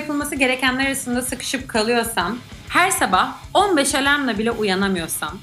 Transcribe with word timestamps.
yapılması 0.00 0.34
gerekenler 0.34 0.86
arasında 0.86 1.22
sıkışıp 1.22 1.68
kalıyorsam, 1.68 2.38
her 2.68 2.90
sabah 2.90 3.38
15 3.54 3.94
alarmla 3.94 4.38
bile 4.38 4.50
uyanamıyorsam, 4.50 5.38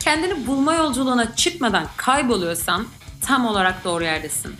kendini 0.00 0.46
bulma 0.46 0.74
yolculuğuna 0.74 1.36
çıkmadan 1.36 1.86
kayboluyorsan 1.96 2.86
tam 3.26 3.46
olarak 3.46 3.84
doğru 3.84 4.04
yerdesin. 4.04 4.54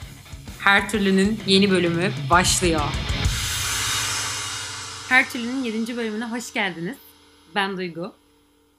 Her 0.59 0.91
türlünün 0.91 1.41
yeni 1.47 1.71
bölümü 1.71 2.11
başlıyor. 2.31 2.81
Her 5.09 5.31
türlünün 5.31 5.65
7. 5.65 5.97
bölümüne 5.97 6.25
hoş 6.25 6.53
geldiniz. 6.53 6.97
Ben 7.55 7.77
Duygu. 7.77 8.15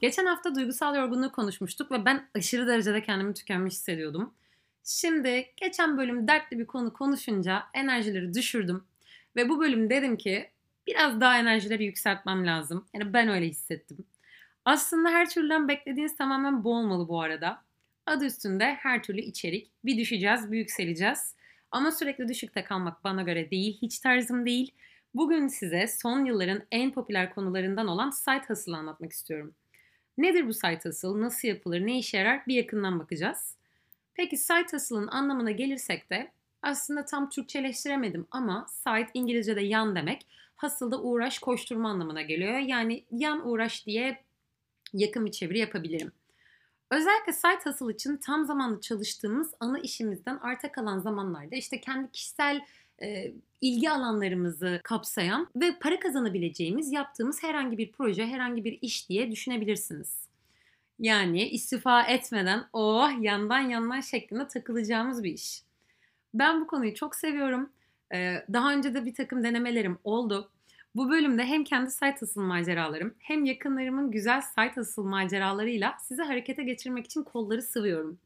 Geçen 0.01 0.25
hafta 0.25 0.55
duygusal 0.55 0.95
yorgunluğu 0.95 1.31
konuşmuştuk 1.31 1.91
ve 1.91 2.05
ben 2.05 2.29
aşırı 2.35 2.67
derecede 2.67 3.03
kendimi 3.03 3.33
tükenmiş 3.33 3.73
hissediyordum. 3.73 4.33
Şimdi 4.83 5.45
geçen 5.57 5.97
bölüm 5.97 6.27
dertli 6.27 6.59
bir 6.59 6.65
konu 6.65 6.93
konuşunca 6.93 7.63
enerjileri 7.73 8.33
düşürdüm. 8.33 8.83
Ve 9.35 9.49
bu 9.49 9.59
bölüm 9.59 9.89
dedim 9.89 10.17
ki 10.17 10.51
biraz 10.87 11.21
daha 11.21 11.39
enerjileri 11.39 11.85
yükseltmem 11.85 12.47
lazım. 12.47 12.85
Yani 12.93 13.13
ben 13.13 13.27
öyle 13.27 13.47
hissettim. 13.47 13.97
Aslında 14.65 15.09
her 15.09 15.29
türlüden 15.29 15.67
beklediğiniz 15.67 16.15
tamamen 16.15 16.63
bu 16.63 16.75
olmalı 16.75 17.07
bu 17.07 17.21
arada. 17.21 17.63
Adı 18.05 18.25
üstünde 18.25 18.65
her 18.65 19.03
türlü 19.03 19.21
içerik. 19.21 19.71
Bir 19.85 19.97
düşeceğiz, 19.97 20.51
bir 20.51 20.57
yükseleceğiz. 20.57 21.35
Ama 21.71 21.91
sürekli 21.91 22.27
düşükte 22.27 22.63
kalmak 22.63 23.03
bana 23.03 23.21
göre 23.21 23.51
değil, 23.51 23.77
hiç 23.81 23.99
tarzım 23.99 24.45
değil. 24.45 24.71
Bugün 25.13 25.47
size 25.47 25.87
son 25.87 26.25
yılların 26.25 26.63
en 26.71 26.91
popüler 26.91 27.33
konularından 27.33 27.87
olan 27.87 28.09
site 28.09 28.43
hustle'ı 28.47 28.77
anlatmak 28.77 29.11
istiyorum. 29.11 29.55
Nedir 30.17 30.47
bu 30.47 30.53
site 30.53 30.89
hustle, 30.89 31.21
nasıl 31.21 31.47
yapılır, 31.47 31.85
ne 31.85 31.99
işe 31.99 32.17
yarar 32.17 32.47
bir 32.47 32.55
yakından 32.55 32.99
bakacağız. 32.99 33.55
Peki 34.13 34.37
site 34.37 34.67
hustle'ın 34.71 35.07
anlamına 35.07 35.51
gelirsek 35.51 36.09
de 36.09 36.31
aslında 36.61 37.05
tam 37.05 37.29
Türkçeleştiremedim 37.29 38.27
ama 38.31 38.65
site 38.69 39.09
İngilizce'de 39.13 39.61
yan 39.61 39.95
demek. 39.95 40.27
Hustle 40.61 40.95
uğraş, 40.95 41.39
koşturma 41.39 41.89
anlamına 41.89 42.21
geliyor. 42.21 42.57
Yani 42.57 43.05
yan 43.11 43.49
uğraş 43.49 43.85
diye 43.85 44.23
yakın 44.93 45.25
bir 45.25 45.31
çeviri 45.31 45.59
yapabilirim. 45.59 46.11
Özellikle 46.91 47.33
site 47.33 47.69
hustle 47.69 47.93
için 47.93 48.17
tam 48.17 48.45
zamanlı 48.45 48.81
çalıştığımız 48.81 49.53
ana 49.59 49.79
işimizden 49.79 50.37
arta 50.37 50.71
kalan 50.71 50.99
zamanlarda 50.99 51.55
işte 51.55 51.81
kendi 51.81 52.11
kişisel 52.11 52.61
e, 53.01 53.33
ilgi 53.61 53.89
alanlarımızı 53.89 54.81
kapsayan 54.83 55.47
ve 55.55 55.79
para 55.79 55.99
kazanabileceğimiz 55.99 56.91
yaptığımız 56.91 57.43
herhangi 57.43 57.77
bir 57.77 57.91
proje, 57.91 58.27
herhangi 58.27 58.63
bir 58.63 58.79
iş 58.81 59.09
diye 59.09 59.31
düşünebilirsiniz. 59.31 60.27
Yani 60.99 61.49
istifa 61.49 62.03
etmeden 62.03 62.65
oh 62.73 63.21
yandan 63.21 63.59
yandan 63.59 64.01
şeklinde 64.01 64.47
takılacağımız 64.47 65.23
bir 65.23 65.33
iş. 65.33 65.63
Ben 66.33 66.61
bu 66.61 66.67
konuyu 66.67 66.95
çok 66.95 67.15
seviyorum. 67.15 67.69
Daha 68.53 68.73
önce 68.73 68.93
de 68.93 69.05
bir 69.05 69.13
takım 69.13 69.43
denemelerim 69.43 69.97
oldu. 70.03 70.51
Bu 70.95 71.09
bölümde 71.09 71.43
hem 71.43 71.63
kendi 71.63 71.91
site 71.91 72.15
asıl 72.21 72.41
maceralarım 72.41 73.13
hem 73.19 73.45
yakınlarımın 73.45 74.11
güzel 74.11 74.41
site 74.41 74.81
asıl 74.81 75.03
maceralarıyla 75.03 75.97
sizi 76.01 76.21
harekete 76.21 76.63
geçirmek 76.63 77.05
için 77.05 77.23
kolları 77.23 77.61
sıvıyorum. 77.61 78.19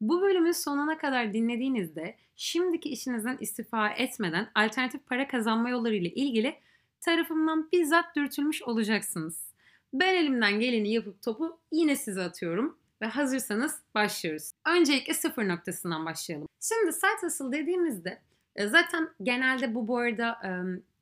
Bu 0.00 0.22
bölümü 0.22 0.54
sonuna 0.54 0.98
kadar 0.98 1.32
dinlediğinizde 1.32 2.16
şimdiki 2.36 2.88
işinizden 2.88 3.36
istifa 3.40 3.88
etmeden 3.88 4.48
alternatif 4.54 5.06
para 5.06 5.28
kazanma 5.28 5.70
yolları 5.70 5.94
ile 5.94 6.08
ilgili 6.08 6.54
tarafımdan 7.00 7.68
bizzat 7.72 8.16
dürtülmüş 8.16 8.62
olacaksınız. 8.62 9.54
Ben 9.92 10.14
elimden 10.14 10.60
geleni 10.60 10.92
yapıp 10.92 11.22
topu 11.22 11.58
yine 11.72 11.96
size 11.96 12.22
atıyorum 12.22 12.78
ve 13.02 13.06
hazırsanız 13.06 13.78
başlıyoruz. 13.94 14.50
Öncelikle 14.66 15.14
sıfır 15.14 15.48
noktasından 15.48 16.06
başlayalım. 16.06 16.48
Şimdi 16.60 16.92
site 16.92 17.26
hustle 17.26 17.52
dediğimizde 17.52 18.22
zaten 18.58 19.10
genelde 19.22 19.74
bu 19.74 19.88
bu 19.88 19.98
arada 19.98 20.40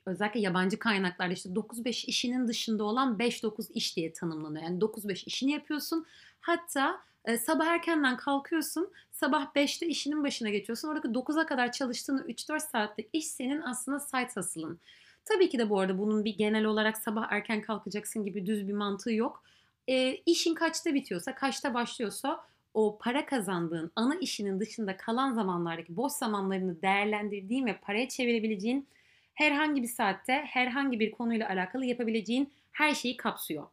özellikle 0.06 0.40
yabancı 0.40 0.78
kaynaklarda 0.78 1.32
işte 1.32 1.48
9-5 1.48 2.06
işinin 2.06 2.48
dışında 2.48 2.84
olan 2.84 3.18
5-9 3.18 3.72
iş 3.72 3.96
diye 3.96 4.12
tanımlanıyor. 4.12 4.64
Yani 4.64 4.78
9-5 4.78 5.26
işini 5.26 5.52
yapıyorsun. 5.52 6.06
Hatta 6.40 7.00
e, 7.24 7.38
sabah 7.38 7.66
erkenden 7.66 8.16
kalkıyorsun. 8.16 8.90
Sabah 9.10 9.54
5'te 9.54 9.86
işinin 9.86 10.24
başına 10.24 10.50
geçiyorsun. 10.50 10.88
Oradaki 10.88 11.08
9'a 11.08 11.46
kadar 11.46 11.72
çalıştığın 11.72 12.18
3-4 12.18 12.60
saatlik 12.60 13.08
iş 13.12 13.26
senin 13.26 13.60
aslında 13.60 14.00
site 14.00 14.32
hustle'ın. 14.34 14.80
Tabii 15.24 15.48
ki 15.48 15.58
de 15.58 15.70
bu 15.70 15.80
arada 15.80 15.98
bunun 15.98 16.24
bir 16.24 16.36
genel 16.36 16.64
olarak 16.64 16.98
sabah 16.98 17.32
erken 17.32 17.62
kalkacaksın 17.62 18.24
gibi 18.24 18.46
düz 18.46 18.68
bir 18.68 18.72
mantığı 18.72 19.12
yok. 19.12 19.42
E, 19.88 20.16
işin 20.16 20.54
kaçta 20.54 20.94
bitiyorsa, 20.94 21.34
kaçta 21.34 21.74
başlıyorsa 21.74 22.44
o 22.74 22.98
para 22.98 23.26
kazandığın 23.26 23.92
ana 23.96 24.14
işinin 24.14 24.60
dışında 24.60 24.96
kalan 24.96 25.34
zamanlardaki 25.34 25.96
boş 25.96 26.12
zamanlarını 26.12 26.82
değerlendirdiğin 26.82 27.66
ve 27.66 27.76
paraya 27.76 28.08
çevirebileceğin 28.08 28.86
herhangi 29.34 29.82
bir 29.82 29.88
saatte 29.88 30.32
herhangi 30.32 31.00
bir 31.00 31.10
konuyla 31.10 31.48
alakalı 31.48 31.84
yapabileceğin 31.84 32.52
her 32.72 32.94
şeyi 32.94 33.16
kapsıyor. 33.16 33.66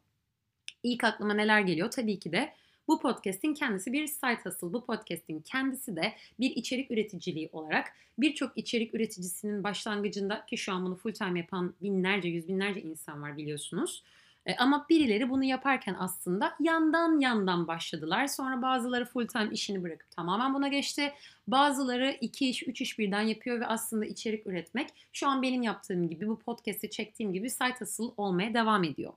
İlk 0.84 1.04
aklıma 1.04 1.34
neler 1.34 1.62
geliyor? 1.62 1.92
Tabii 1.92 2.20
ki 2.20 2.32
de 2.32 2.54
bu 2.88 3.00
podcast'in 3.00 3.54
kendisi 3.54 3.94
bir 3.94 4.08
site 4.08 4.42
hustle. 4.44 4.74
Bu 4.74 4.86
podcast'in 4.86 5.42
kendisi 5.42 5.96
de 5.96 6.14
bir 6.40 6.50
içerik 6.56 6.92
üreticiliği 6.92 7.50
olarak 7.52 7.94
birçok 8.18 8.58
içerik 8.58 8.94
üreticisinin 8.94 9.64
başlangıcında 9.64 10.46
ki 10.46 10.58
şu 10.58 10.74
an 10.74 10.86
bunu 10.86 10.96
full 10.96 11.14
time 11.14 11.40
yapan 11.40 11.74
binlerce, 11.82 12.30
yüz 12.30 12.48
binlerce 12.48 12.82
insan 12.82 13.22
var 13.22 13.38
biliyorsunuz. 13.38 14.04
E, 14.46 14.56
ama 14.56 14.86
birileri 14.90 15.30
bunu 15.30 15.44
yaparken 15.44 15.96
aslında 16.00 16.56
yandan 16.60 17.20
yandan 17.20 17.68
başladılar. 17.68 18.28
Sonra 18.28 18.62
bazıları 18.62 19.06
full 19.06 19.28
time 19.28 19.50
işini 19.52 19.84
bırakıp 19.84 20.12
tamamen 20.12 20.54
buna 20.54 20.68
geçti. 20.68 21.14
Bazıları 21.48 22.18
iki 22.22 22.50
iş, 22.50 22.68
üç 22.68 22.82
iş 22.82 23.00
birden 23.00 23.22
yapıyor 23.22 23.60
ve 23.60 23.66
aslında 23.66 24.06
içerik 24.06 24.48
üretmek 24.48 24.90
şu 25.14 25.28
an 25.28 25.42
benim 25.42 25.62
yaptığım 25.62 26.10
gibi 26.10 26.28
bu 26.28 26.40
podcast'i 26.40 26.90
çektiğim 26.90 27.34
gibi 27.34 27.50
site 27.50 27.76
hustle 27.80 28.04
olmaya 28.18 28.54
devam 28.54 28.84
ediyor. 28.84 29.14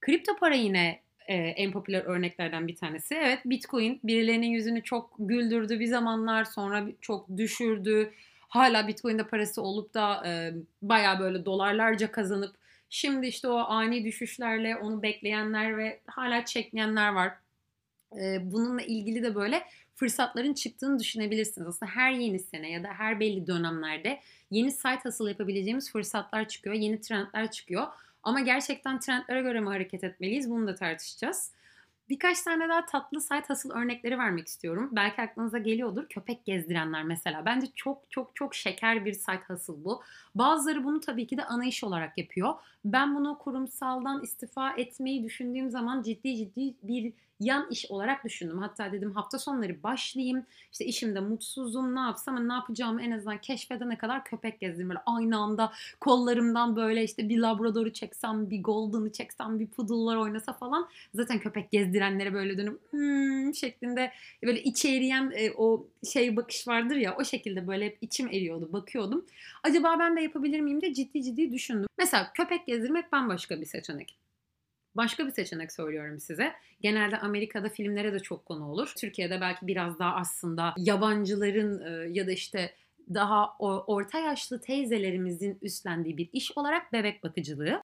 Kripto 0.00 0.36
para 0.36 0.54
yine 0.54 1.00
e, 1.26 1.34
en 1.34 1.72
popüler 1.72 2.04
örneklerden 2.04 2.68
bir 2.68 2.76
tanesi. 2.76 3.14
Evet 3.14 3.38
Bitcoin 3.44 4.00
birilerinin 4.04 4.46
yüzünü 4.46 4.82
çok 4.82 5.14
güldürdü 5.18 5.80
bir 5.80 5.86
zamanlar 5.86 6.44
sonra 6.44 6.84
çok 7.00 7.36
düşürdü. 7.36 8.12
Hala 8.48 8.88
Bitcoin'de 8.88 9.26
parası 9.26 9.62
olup 9.62 9.94
da 9.94 10.26
e, 10.26 10.52
baya 10.82 11.20
böyle 11.20 11.44
dolarlarca 11.44 12.12
kazanıp 12.12 12.61
şimdi 12.92 13.26
işte 13.26 13.48
o 13.48 13.56
ani 13.58 14.04
düşüşlerle 14.04 14.76
onu 14.76 15.02
bekleyenler 15.02 15.78
ve 15.78 16.00
hala 16.06 16.44
çekleyenler 16.44 17.12
var. 17.12 17.32
E, 18.16 18.52
bununla 18.52 18.82
ilgili 18.82 19.22
de 19.22 19.34
böyle 19.34 19.62
fırsatların 19.94 20.54
çıktığını 20.54 20.98
düşünebilirsiniz. 20.98 21.68
Aslında 21.68 21.92
her 21.92 22.12
yeni 22.12 22.38
sene 22.38 22.70
ya 22.70 22.82
da 22.82 22.88
her 22.88 23.20
belli 23.20 23.46
dönemlerde 23.46 24.20
yeni 24.50 24.72
site 24.72 25.00
hustle 25.04 25.28
yapabileceğimiz 25.28 25.92
fırsatlar 25.92 26.48
çıkıyor, 26.48 26.76
yeni 26.76 27.00
trendler 27.00 27.50
çıkıyor. 27.50 27.86
Ama 28.22 28.40
gerçekten 28.40 29.00
trendlere 29.00 29.42
göre 29.42 29.60
mi 29.60 29.68
hareket 29.68 30.04
etmeliyiz 30.04 30.50
bunu 30.50 30.66
da 30.66 30.74
tartışacağız. 30.74 31.52
Birkaç 32.08 32.42
tane 32.42 32.68
daha 32.68 32.86
tatlı 32.86 33.20
site 33.20 33.42
hustle 33.48 33.70
örnekleri 33.72 34.18
vermek 34.18 34.46
istiyorum. 34.46 34.88
Belki 34.92 35.22
aklınıza 35.22 35.58
geliyordur. 35.58 36.08
Köpek 36.08 36.44
gezdirenler 36.44 37.04
mesela. 37.04 37.44
Bence 37.46 37.66
çok 37.74 38.10
çok 38.10 38.36
çok 38.36 38.54
şeker 38.54 39.04
bir 39.04 39.12
site 39.12 39.42
hustle 39.48 39.84
bu. 39.84 40.02
Bazıları 40.34 40.84
bunu 40.84 41.00
tabii 41.00 41.26
ki 41.26 41.36
de 41.36 41.44
ana 41.44 41.64
iş 41.66 41.84
olarak 41.84 42.18
yapıyor. 42.18 42.54
Ben 42.84 43.14
bunu 43.14 43.38
kurumsaldan 43.38 44.22
istifa 44.22 44.72
etmeyi 44.76 45.24
düşündüğüm 45.24 45.70
zaman 45.70 46.02
ciddi 46.02 46.36
ciddi 46.36 46.74
bir 46.82 47.12
yan 47.42 47.66
iş 47.70 47.90
olarak 47.90 48.24
düşündüm. 48.24 48.58
Hatta 48.58 48.92
dedim 48.92 49.12
hafta 49.12 49.38
sonları 49.38 49.82
başlayayım. 49.82 50.46
İşte 50.72 50.84
işimde 50.84 51.20
mutsuzum 51.20 51.94
ne 51.94 52.00
yapsam 52.00 52.48
ne 52.48 52.52
yapacağımı 52.52 53.02
en 53.02 53.10
azından 53.10 53.38
keşfedene 53.38 53.98
kadar 53.98 54.24
köpek 54.24 54.60
gezdim. 54.60 54.88
Böyle 54.88 55.00
aynı 55.06 55.38
anda 55.38 55.72
kollarımdan 56.00 56.76
böyle 56.76 57.04
işte 57.04 57.28
bir 57.28 57.38
labradoru 57.38 57.92
çeksem, 57.92 58.50
bir 58.50 58.62
golden'ı 58.62 59.12
çeksem, 59.12 59.60
bir 59.60 59.66
poodle'lar 59.66 60.16
oynasa 60.16 60.52
falan. 60.52 60.88
Zaten 61.14 61.38
köpek 61.38 61.70
gezdirenlere 61.70 62.34
böyle 62.34 62.58
dönüp 62.58 62.80
hmm 62.92 63.54
şeklinde 63.54 64.12
böyle 64.44 64.62
içe 64.62 64.88
eriyen 64.88 65.32
e, 65.34 65.50
o 65.56 65.86
şey 66.12 66.36
bakış 66.36 66.68
vardır 66.68 66.96
ya 66.96 67.16
o 67.16 67.24
şekilde 67.24 67.66
böyle 67.66 67.86
hep 67.86 67.98
içim 68.00 68.28
eriyordu 68.28 68.72
bakıyordum. 68.72 69.26
Acaba 69.62 69.96
ben 69.98 70.16
de 70.16 70.20
yapabilir 70.20 70.60
miyim 70.60 70.80
diye 70.80 70.94
ciddi 70.94 71.22
ciddi 71.22 71.52
düşündüm. 71.52 71.86
Mesela 71.98 72.32
köpek 72.32 72.66
gezdirmek 72.66 73.12
bambaşka 73.12 73.60
bir 73.60 73.66
seçenek. 73.66 74.21
Başka 74.94 75.26
bir 75.26 75.30
seçenek 75.30 75.72
söylüyorum 75.72 76.20
size. 76.20 76.52
Genelde 76.80 77.18
Amerika'da 77.18 77.68
filmlere 77.68 78.12
de 78.12 78.20
çok 78.20 78.46
konu 78.46 78.68
olur. 78.68 78.92
Türkiye'de 78.96 79.40
belki 79.40 79.66
biraz 79.66 79.98
daha 79.98 80.14
aslında 80.14 80.74
yabancıların 80.78 81.80
e, 81.80 82.12
ya 82.12 82.26
da 82.26 82.32
işte 82.32 82.74
daha 83.14 83.56
orta 83.86 84.18
yaşlı 84.18 84.60
teyzelerimizin 84.60 85.58
üstlendiği 85.62 86.16
bir 86.16 86.28
iş 86.32 86.52
olarak 86.58 86.92
bebek 86.92 87.22
bakıcılığı. 87.22 87.80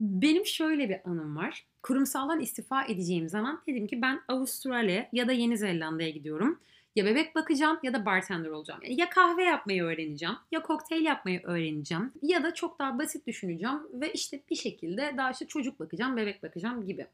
Benim 0.00 0.46
şöyle 0.46 0.88
bir 0.88 1.00
anım 1.04 1.36
var. 1.36 1.66
Kurumsaldan 1.82 2.40
istifa 2.40 2.84
edeceğim 2.84 3.28
zaman 3.28 3.62
dedim 3.66 3.86
ki 3.86 4.02
ben 4.02 4.20
Avustralya 4.28 5.08
ya 5.12 5.28
da 5.28 5.32
Yeni 5.32 5.58
Zelanda'ya 5.58 6.10
gidiyorum. 6.10 6.60
Ya 6.98 7.04
bebek 7.04 7.34
bakacağım 7.34 7.78
ya 7.82 7.92
da 7.92 8.06
bartender 8.06 8.50
olacağım. 8.50 8.80
Ya 8.86 9.10
kahve 9.10 9.44
yapmayı 9.44 9.82
öğreneceğim 9.82 10.34
ya 10.52 10.62
kokteyl 10.62 11.04
yapmayı 11.04 11.40
öğreneceğim 11.44 12.12
ya 12.22 12.42
da 12.42 12.54
çok 12.54 12.78
daha 12.78 12.98
basit 12.98 13.26
düşüneceğim 13.26 13.78
ve 13.92 14.12
işte 14.12 14.40
bir 14.50 14.56
şekilde 14.56 15.14
daha 15.16 15.30
işte 15.30 15.46
çocuk 15.46 15.80
bakacağım, 15.80 16.16
bebek 16.16 16.42
bakacağım 16.42 16.86
gibi. 16.86 17.06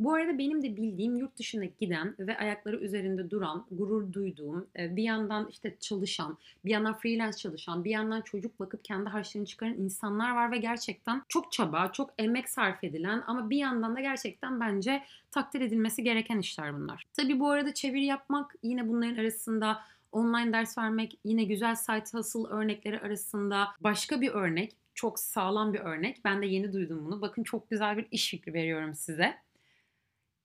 Bu 0.00 0.14
arada 0.14 0.38
benim 0.38 0.62
de 0.62 0.76
bildiğim 0.76 1.16
yurt 1.16 1.38
dışına 1.38 1.64
giden 1.64 2.14
ve 2.18 2.38
ayakları 2.38 2.76
üzerinde 2.76 3.30
duran, 3.30 3.66
gurur 3.70 4.12
duyduğum, 4.12 4.66
e, 4.78 4.96
bir 4.96 5.02
yandan 5.02 5.48
işte 5.50 5.76
çalışan, 5.80 6.38
bir 6.64 6.70
yandan 6.70 6.98
freelance 6.98 7.36
çalışan, 7.36 7.84
bir 7.84 7.90
yandan 7.90 8.20
çocuk 8.20 8.60
bakıp 8.60 8.84
kendi 8.84 9.08
harçlığını 9.08 9.46
çıkaran 9.46 9.74
insanlar 9.74 10.34
var 10.34 10.52
ve 10.52 10.58
gerçekten 10.58 11.22
çok 11.28 11.52
çaba, 11.52 11.92
çok 11.92 12.10
emek 12.18 12.48
sarf 12.48 12.84
edilen 12.84 13.22
ama 13.26 13.50
bir 13.50 13.56
yandan 13.56 13.96
da 13.96 14.00
gerçekten 14.00 14.60
bence 14.60 15.02
takdir 15.30 15.60
edilmesi 15.60 16.02
gereken 16.02 16.38
işler 16.38 16.74
bunlar. 16.76 17.04
Tabi 17.12 17.40
bu 17.40 17.50
arada 17.50 17.74
çeviri 17.74 18.04
yapmak 18.04 18.54
yine 18.62 18.88
bunların 18.88 19.16
arasında 19.16 19.78
online 20.12 20.52
ders 20.52 20.78
vermek 20.78 21.18
yine 21.24 21.44
güzel 21.44 21.74
site 21.74 22.18
hustle 22.18 22.48
örnekleri 22.48 23.00
arasında 23.00 23.68
başka 23.80 24.20
bir 24.20 24.30
örnek. 24.30 24.76
Çok 24.94 25.18
sağlam 25.20 25.72
bir 25.72 25.80
örnek. 25.80 26.24
Ben 26.24 26.42
de 26.42 26.46
yeni 26.46 26.72
duydum 26.72 27.04
bunu. 27.04 27.20
Bakın 27.20 27.42
çok 27.42 27.70
güzel 27.70 27.96
bir 27.96 28.06
iş 28.10 28.30
fikri 28.30 28.54
veriyorum 28.54 28.94
size. 28.94 29.34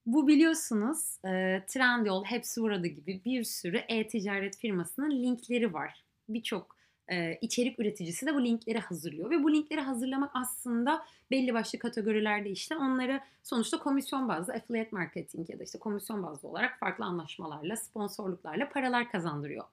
Bu 0.05 0.27
biliyorsunuz 0.27 1.17
e, 1.25 1.63
Trendyol, 1.67 2.23
hepsi 2.23 2.61
burada 2.61 2.87
gibi 2.87 3.21
bir 3.25 3.43
sürü 3.43 3.77
e-ticaret 3.77 4.57
firmasının 4.57 5.11
linkleri 5.11 5.73
var. 5.73 6.03
Birçok 6.29 6.75
e, 7.07 7.37
içerik 7.41 7.79
üreticisi 7.79 8.25
de 8.25 8.35
bu 8.35 8.43
linkleri 8.45 8.79
hazırlıyor 8.79 9.29
ve 9.29 9.43
bu 9.43 9.53
linkleri 9.53 9.81
hazırlamak 9.81 10.31
aslında 10.33 11.05
belli 11.31 11.53
başlı 11.53 11.79
kategorilerde 11.79 12.49
işte 12.49 12.75
onları 12.75 13.19
sonuçta 13.43 13.79
komisyon 13.79 14.29
bazlı 14.29 14.53
affiliate 14.53 14.89
marketing 14.91 15.49
ya 15.49 15.59
da 15.59 15.63
işte 15.63 15.79
komisyon 15.79 16.23
bazlı 16.23 16.49
olarak 16.49 16.79
farklı 16.79 17.05
anlaşmalarla, 17.05 17.75
sponsorluklarla 17.75 18.69
paralar 18.69 19.11
kazandırıyor. 19.11 19.65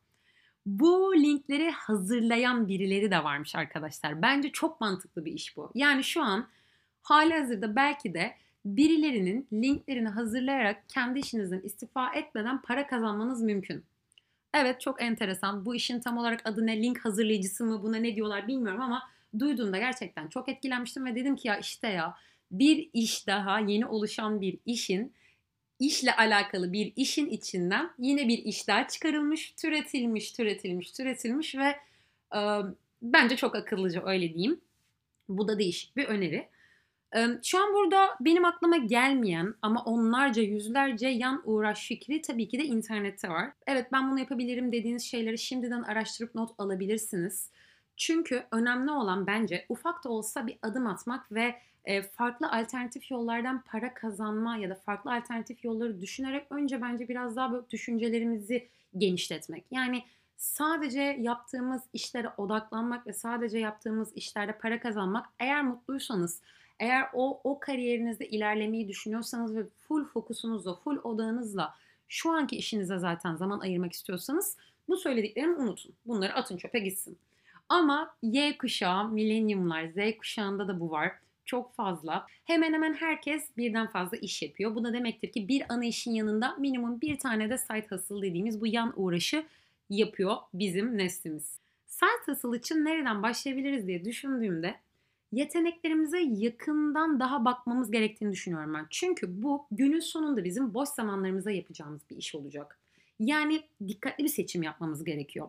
Bu 0.67 1.15
linkleri 1.17 1.71
hazırlayan 1.71 2.69
birileri 2.69 3.11
de 3.11 3.25
varmış 3.25 3.55
arkadaşlar. 3.55 4.23
Bence 4.23 4.53
çok 4.53 4.81
mantıklı 4.81 5.25
bir 5.25 5.33
iş 5.33 5.57
bu. 5.57 5.71
Yani 5.75 6.05
şu 6.05 6.23
an 6.23 6.49
hali 7.03 7.35
hazırda 7.35 7.77
belki 7.77 8.15
de 8.15 8.35
birilerinin 8.65 9.47
linklerini 9.53 10.09
hazırlayarak 10.09 10.89
kendi 10.89 11.19
işinizden 11.19 11.61
istifa 11.61 12.15
etmeden 12.15 12.63
para 12.63 12.87
kazanmanız 12.87 13.43
mümkün. 13.43 13.85
Evet 14.55 14.81
çok 14.81 15.03
enteresan. 15.03 15.65
Bu 15.65 15.75
işin 15.75 16.01
tam 16.01 16.19
olarak 16.19 16.41
adı 16.45 16.67
ne? 16.67 16.83
Link 16.83 17.05
hazırlayıcısı 17.05 17.65
mı? 17.65 17.83
Buna 17.83 17.97
ne 17.97 18.17
diyorlar 18.17 18.49
bilmiyorum 18.49 18.81
ama 18.81 19.03
duyduğumda 19.39 19.79
gerçekten 19.79 20.29
çok 20.29 20.49
etkilenmiştim 20.49 21.05
ve 21.05 21.15
dedim 21.15 21.37
ki 21.37 21.49
ya 21.49 21.59
işte 21.59 21.89
ya 21.89 22.15
bir 22.51 22.91
iş 22.93 23.27
daha 23.27 23.61
yeni 23.61 23.87
oluşan 23.87 24.41
bir 24.41 24.59
işin 24.67 25.13
işle 25.79 26.17
alakalı 26.17 26.73
bir 26.73 26.93
işin 26.97 27.27
içinden 27.27 27.91
yine 27.99 28.29
bir 28.29 28.39
iş 28.39 28.69
daha 28.69 28.89
çıkarılmış, 28.89 29.53
türetilmiş, 29.53 30.33
türetilmiş, 30.33 30.93
türetilmiş 30.93 31.55
ve 31.55 31.77
e, 32.37 32.41
bence 33.03 33.37
çok 33.37 33.55
akıllıca 33.55 34.03
öyle 34.07 34.35
diyeyim. 34.35 34.61
Bu 35.29 35.49
da 35.49 35.59
değişik 35.59 35.97
bir 35.97 36.05
öneri. 36.05 36.49
Şu 37.43 37.63
an 37.63 37.75
burada 37.75 38.09
benim 38.21 38.45
aklıma 38.45 38.77
gelmeyen 38.77 39.55
ama 39.63 39.85
onlarca 39.85 40.43
yüzlerce 40.43 41.09
yan 41.09 41.43
uğraş 41.45 41.87
fikri 41.87 42.23
tabii 42.23 42.49
ki 42.49 42.59
de 42.59 42.65
internette 42.65 43.29
var. 43.29 43.53
Evet 43.67 43.93
ben 43.93 44.11
bunu 44.11 44.19
yapabilirim 44.19 44.73
dediğiniz 44.73 45.03
şeyleri 45.03 45.39
şimdiden 45.39 45.83
araştırıp 45.83 46.35
not 46.35 46.51
alabilirsiniz. 46.59 47.51
Çünkü 47.97 48.43
önemli 48.53 48.91
olan 48.91 49.27
bence 49.27 49.67
ufak 49.69 50.05
da 50.05 50.09
olsa 50.09 50.47
bir 50.47 50.59
adım 50.63 50.87
atmak 50.87 51.33
ve 51.33 51.55
farklı 52.13 52.53
alternatif 52.53 53.11
yollardan 53.11 53.63
para 53.63 53.95
kazanma 53.95 54.57
ya 54.57 54.71
da 54.71 54.75
farklı 54.75 55.15
alternatif 55.15 55.65
yolları 55.65 56.01
düşünerek 56.01 56.47
önce 56.51 56.83
bence 56.83 57.09
biraz 57.09 57.37
daha 57.37 57.53
böyle 57.53 57.71
düşüncelerimizi 57.71 58.69
genişletmek. 58.99 59.65
Yani 59.71 60.03
sadece 60.37 61.01
yaptığımız 61.01 61.83
işlere 61.93 62.29
odaklanmak 62.37 63.07
ve 63.07 63.13
sadece 63.13 63.59
yaptığımız 63.59 64.13
işlerde 64.17 64.53
para 64.53 64.81
kazanmak 64.81 65.27
eğer 65.41 65.63
mutluysanız 65.63 66.43
eğer 66.81 67.07
o 67.13 67.41
o 67.45 67.61
kariyerinizde 67.61 68.29
ilerlemeyi 68.29 68.89
düşünüyorsanız 68.89 69.57
ve 69.57 69.65
full 69.65 70.05
fokusunuzla, 70.05 70.75
full 70.75 70.97
odağınızla 71.05 71.75
şu 72.09 72.31
anki 72.31 72.57
işinize 72.57 72.99
zaten 72.99 73.37
zaman 73.37 73.61
ayırmak 73.61 73.93
istiyorsanız 73.93 74.57
bu 74.89 74.97
söylediklerimi 74.97 75.57
unutun. 75.57 75.93
Bunları 76.07 76.35
atın 76.35 76.57
çöpe 76.57 76.79
gitsin. 76.79 77.19
Ama 77.69 78.15
Y 78.23 78.59
kuşağı, 78.59 79.09
milenyumlar, 79.09 79.87
Z 79.87 80.19
kuşağında 80.19 80.69
da 80.69 80.81
bu 80.81 80.91
var. 80.91 81.13
Çok 81.45 81.75
fazla. 81.75 82.27
Hemen 82.45 82.73
hemen 82.73 82.95
herkes 82.95 83.57
birden 83.57 83.87
fazla 83.87 84.17
iş 84.17 84.43
yapıyor. 84.43 84.75
Bu 84.75 84.85
da 84.85 84.93
demektir 84.93 85.33
ki 85.33 85.49
bir 85.49 85.63
ana 85.69 85.85
işin 85.85 86.13
yanında 86.13 86.57
minimum 86.57 87.01
bir 87.01 87.19
tane 87.19 87.51
de 87.51 87.59
side 87.59 87.87
hustle 87.91 88.23
dediğimiz 88.23 88.61
bu 88.61 88.67
yan 88.67 88.93
uğraşı 88.97 89.45
yapıyor 89.91 90.37
bizim 90.55 90.99
neslimiz. 90.99 91.59
Side 91.87 92.33
hustle 92.33 92.59
için 92.59 92.85
nereden 92.85 93.23
başlayabiliriz 93.23 93.87
diye 93.87 94.05
düşündüğümde 94.05 94.75
yeteneklerimize 95.33 96.21
yakından 96.21 97.21
daha 97.21 97.45
bakmamız 97.45 97.91
gerektiğini 97.91 98.33
düşünüyorum 98.33 98.75
ben. 98.75 98.87
Çünkü 98.91 99.43
bu 99.43 99.67
günün 99.71 100.01
sonunda 100.01 100.45
bizim 100.45 100.75
boş 100.75 100.89
zamanlarımıza 100.89 101.51
yapacağımız 101.51 102.01
bir 102.11 102.17
iş 102.17 102.35
olacak. 102.35 102.79
Yani 103.21 103.63
dikkatli 103.89 104.25
bir 104.25 104.29
seçim 104.29 104.63
yapmamız 104.63 105.05
gerekiyor. 105.05 105.49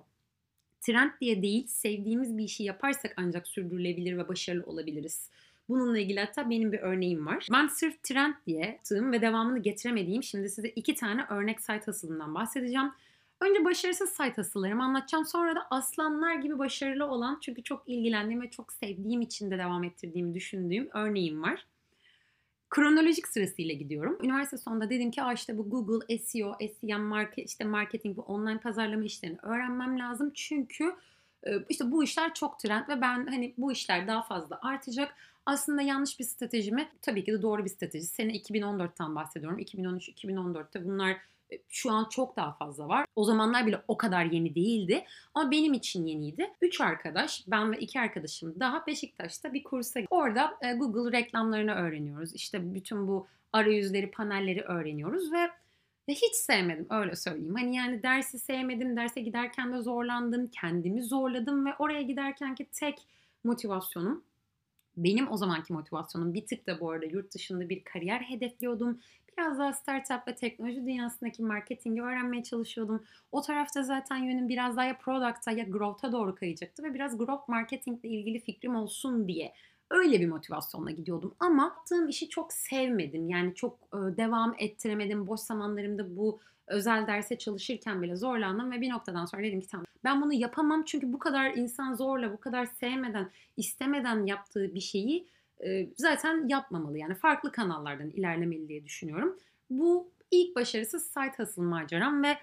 Trend 0.82 1.12
diye 1.22 1.42
değil, 1.42 1.68
sevdiğimiz 1.68 2.38
bir 2.38 2.44
işi 2.44 2.64
yaparsak 2.64 3.14
ancak 3.18 3.48
sürdürülebilir 3.48 4.18
ve 4.18 4.28
başarılı 4.28 4.64
olabiliriz. 4.66 5.30
Bununla 5.70 6.00
ilgili 6.00 6.20
hatta 6.20 6.50
benim 6.50 6.72
bir 6.72 6.80
örneğim 6.80 7.26
var. 7.26 7.48
Ben 7.52 7.68
sırf 7.68 8.04
trend 8.04 8.34
diye 8.48 8.66
yaptığım 8.66 9.12
ve 9.12 9.22
devamını 9.22 9.60
getiremediğim 9.60 10.24
şimdi 10.24 10.50
size 10.50 10.70
iki 10.70 10.96
tane 10.96 11.26
örnek 11.30 11.62
site 11.62 11.86
hasılından 11.86 12.36
bahsedeceğim. 12.36 12.92
Önce 13.42 13.66
başarısız 13.66 14.10
site 14.10 14.34
hasıllarımı 14.36 14.84
anlatacağım. 14.84 15.26
Sonra 15.26 15.56
da 15.56 15.68
aslanlar 15.70 16.36
gibi 16.36 16.60
başarılı 16.60 17.06
olan 17.06 17.40
çünkü 17.42 17.64
çok 17.64 17.84
ilgilendiğim 17.88 18.42
ve 18.42 18.50
çok 18.50 18.74
sevdiğim 18.74 19.22
için 19.22 19.52
de 19.52 19.58
devam 19.58 19.84
ettirdiğimi 19.84 20.34
düşündüğüm 20.34 20.90
örneğim 20.94 21.44
var. 21.44 21.66
Kronolojik 22.70 23.28
sırasıyla 23.28 23.74
gidiyorum. 23.74 24.18
Üniversite 24.24 24.58
sonunda 24.58 24.90
dedim 24.90 25.12
ki 25.12 25.22
işte 25.34 25.58
bu 25.58 25.70
Google, 25.70 26.18
SEO, 26.18 26.58
SEM, 26.82 27.02
market, 27.02 27.50
işte 27.50 27.64
marketing, 27.64 28.18
bu 28.18 28.22
online 28.22 28.60
pazarlama 28.60 29.04
işlerini 29.04 29.38
öğrenmem 29.44 30.00
lazım. 30.00 30.32
Çünkü 30.34 30.96
e, 31.44 31.52
işte 31.70 31.92
bu 31.92 32.04
işler 32.04 32.34
çok 32.34 32.60
trend 32.60 32.88
ve 32.90 33.02
ben 33.02 33.28
hani 33.28 33.54
bu 33.58 33.72
işler 33.72 34.08
daha 34.08 34.22
fazla 34.22 34.60
artacak. 34.62 35.16
Aslında 35.46 35.82
yanlış 35.82 36.20
bir 36.20 36.24
strateji 36.24 36.72
mi? 36.72 36.90
Tabii 37.02 37.24
ki 37.24 37.32
de 37.32 37.42
doğru 37.42 37.66
bir 37.66 37.70
strateji. 37.70 38.06
Sene 38.06 38.32
2014'ten 38.32 39.16
bahsediyorum. 39.16 39.60
2013-2014'te 39.60 40.86
bunlar 40.86 41.18
şu 41.70 41.92
an 41.92 42.10
çok 42.10 42.36
daha 42.36 42.54
fazla 42.54 42.88
var. 42.88 43.06
O 43.16 43.24
zamanlar 43.24 43.68
bile 43.68 43.82
o 43.88 43.98
kadar 43.98 44.26
yeni 44.26 44.56
değildi. 44.56 45.06
Ama 45.34 45.52
benim 45.52 45.74
için 45.74 46.06
yeniydi. 46.06 46.54
Üç 46.62 46.82
arkadaş, 46.82 47.44
ben 47.48 47.72
ve 47.72 47.80
iki 47.80 48.00
arkadaşım 48.00 48.60
daha 48.60 48.88
Beşiktaş'ta 48.88 49.54
bir 49.54 49.64
kursa 49.64 50.00
Orada 50.10 50.54
e, 50.62 50.74
Google 50.74 51.18
reklamlarını 51.18 51.74
öğreniyoruz. 51.74 52.36
İşte 52.36 52.74
bütün 52.74 53.08
bu 53.08 53.28
arayüzleri, 53.54 54.12
panelleri 54.12 54.62
öğreniyoruz 54.62 55.32
ve 55.32 55.50
ve 56.10 56.14
hiç 56.14 56.36
sevmedim 56.36 56.88
öyle 56.90 57.16
söyleyeyim. 57.16 57.56
Hani 57.56 57.76
yani 57.76 58.04
dersi 58.04 58.40
sevmedim, 58.40 58.96
derse 58.98 59.22
giderken 59.22 59.74
de 59.74 59.82
zorlandım, 59.82 60.48
kendimi 60.48 61.04
zorladım 61.04 61.66
ve 61.66 61.70
oraya 61.80 62.02
giderkenki 62.02 62.66
tek 62.72 63.00
motivasyonum 63.44 64.24
benim 64.98 65.32
o 65.32 65.38
zamanki 65.38 65.74
motivasyonum 65.74 66.34
bir 66.34 66.46
tık 66.46 66.68
da 66.68 66.80
bu 66.80 66.92
arada 66.92 67.06
yurt 67.06 67.34
dışında 67.34 67.70
bir 67.70 67.84
kariyer 67.84 68.20
hedefliyordum. 68.20 69.00
Biraz 69.38 69.60
daha 69.60 69.74
startup 69.74 70.28
ve 70.28 70.36
teknoloji 70.36 70.86
dünyasındaki 70.86 71.44
marketingi 71.44 72.02
öğrenmeye 72.02 72.44
çalışıyordum. 72.44 73.04
O 73.32 73.42
tarafta 73.42 73.84
zaten 73.84 74.18
yönüm 74.18 74.50
biraz 74.50 74.78
daha 74.78 74.86
ya 74.86 74.98
product'a 74.98 75.52
ya 75.52 75.64
growth'a 75.64 76.12
doğru 76.12 76.36
kayacaktı 76.36 76.84
ve 76.84 76.94
biraz 76.94 77.18
growth 77.18 77.50
marketingle 77.50 78.10
ilgili 78.10 78.40
fikrim 78.40 78.76
olsun 78.76 79.28
diye 79.28 79.54
öyle 79.90 80.20
bir 80.20 80.28
motivasyonla 80.28 80.92
gidiyordum. 80.92 81.36
Ama 81.40 81.64
yaptığım 81.64 82.10
işi 82.10 82.30
çok 82.30 82.54
sevmedim. 82.54 83.30
Yani 83.30 83.56
çok 83.56 83.92
devam 83.94 84.56
ettiremedim. 84.58 85.28
Boş 85.28 85.40
zamanlarımda 85.40 86.18
bu 86.18 86.40
özel 86.68 87.08
derse 87.08 87.38
çalışırken 87.38 88.02
bile 88.02 88.16
zorlandım 88.16 88.72
ve 88.72 88.82
bir 88.82 88.90
noktadan 88.90 89.26
sonra 89.26 89.44
dedim 89.44 89.62
ki 89.62 89.68
tamam 89.68 89.86
ben 90.04 90.22
bunu 90.22 90.34
yapamam 90.34 90.84
çünkü 90.86 91.14
bu 91.14 91.20
kadar 91.20 91.52
insan 91.52 91.94
zorla, 91.94 92.34
bu 92.34 92.40
kadar 92.40 92.66
sevmeden, 92.66 93.32
istemeden 93.58 94.26
yaptığı 94.26 94.76
bir 94.76 94.80
şeyi 94.80 95.28
zaten 95.98 96.48
yapmamalı. 96.48 96.98
Yani 96.98 97.16
farklı 97.16 97.52
kanallardan 97.52 98.10
ilerlemeli 98.10 98.68
diye 98.68 98.86
düşünüyorum. 98.86 99.38
Bu 99.70 100.12
ilk 100.32 100.56
başarısı 100.56 101.00
site 101.00 101.34
hustle 101.38 101.62
maceram 101.62 102.24
ve 102.24 102.38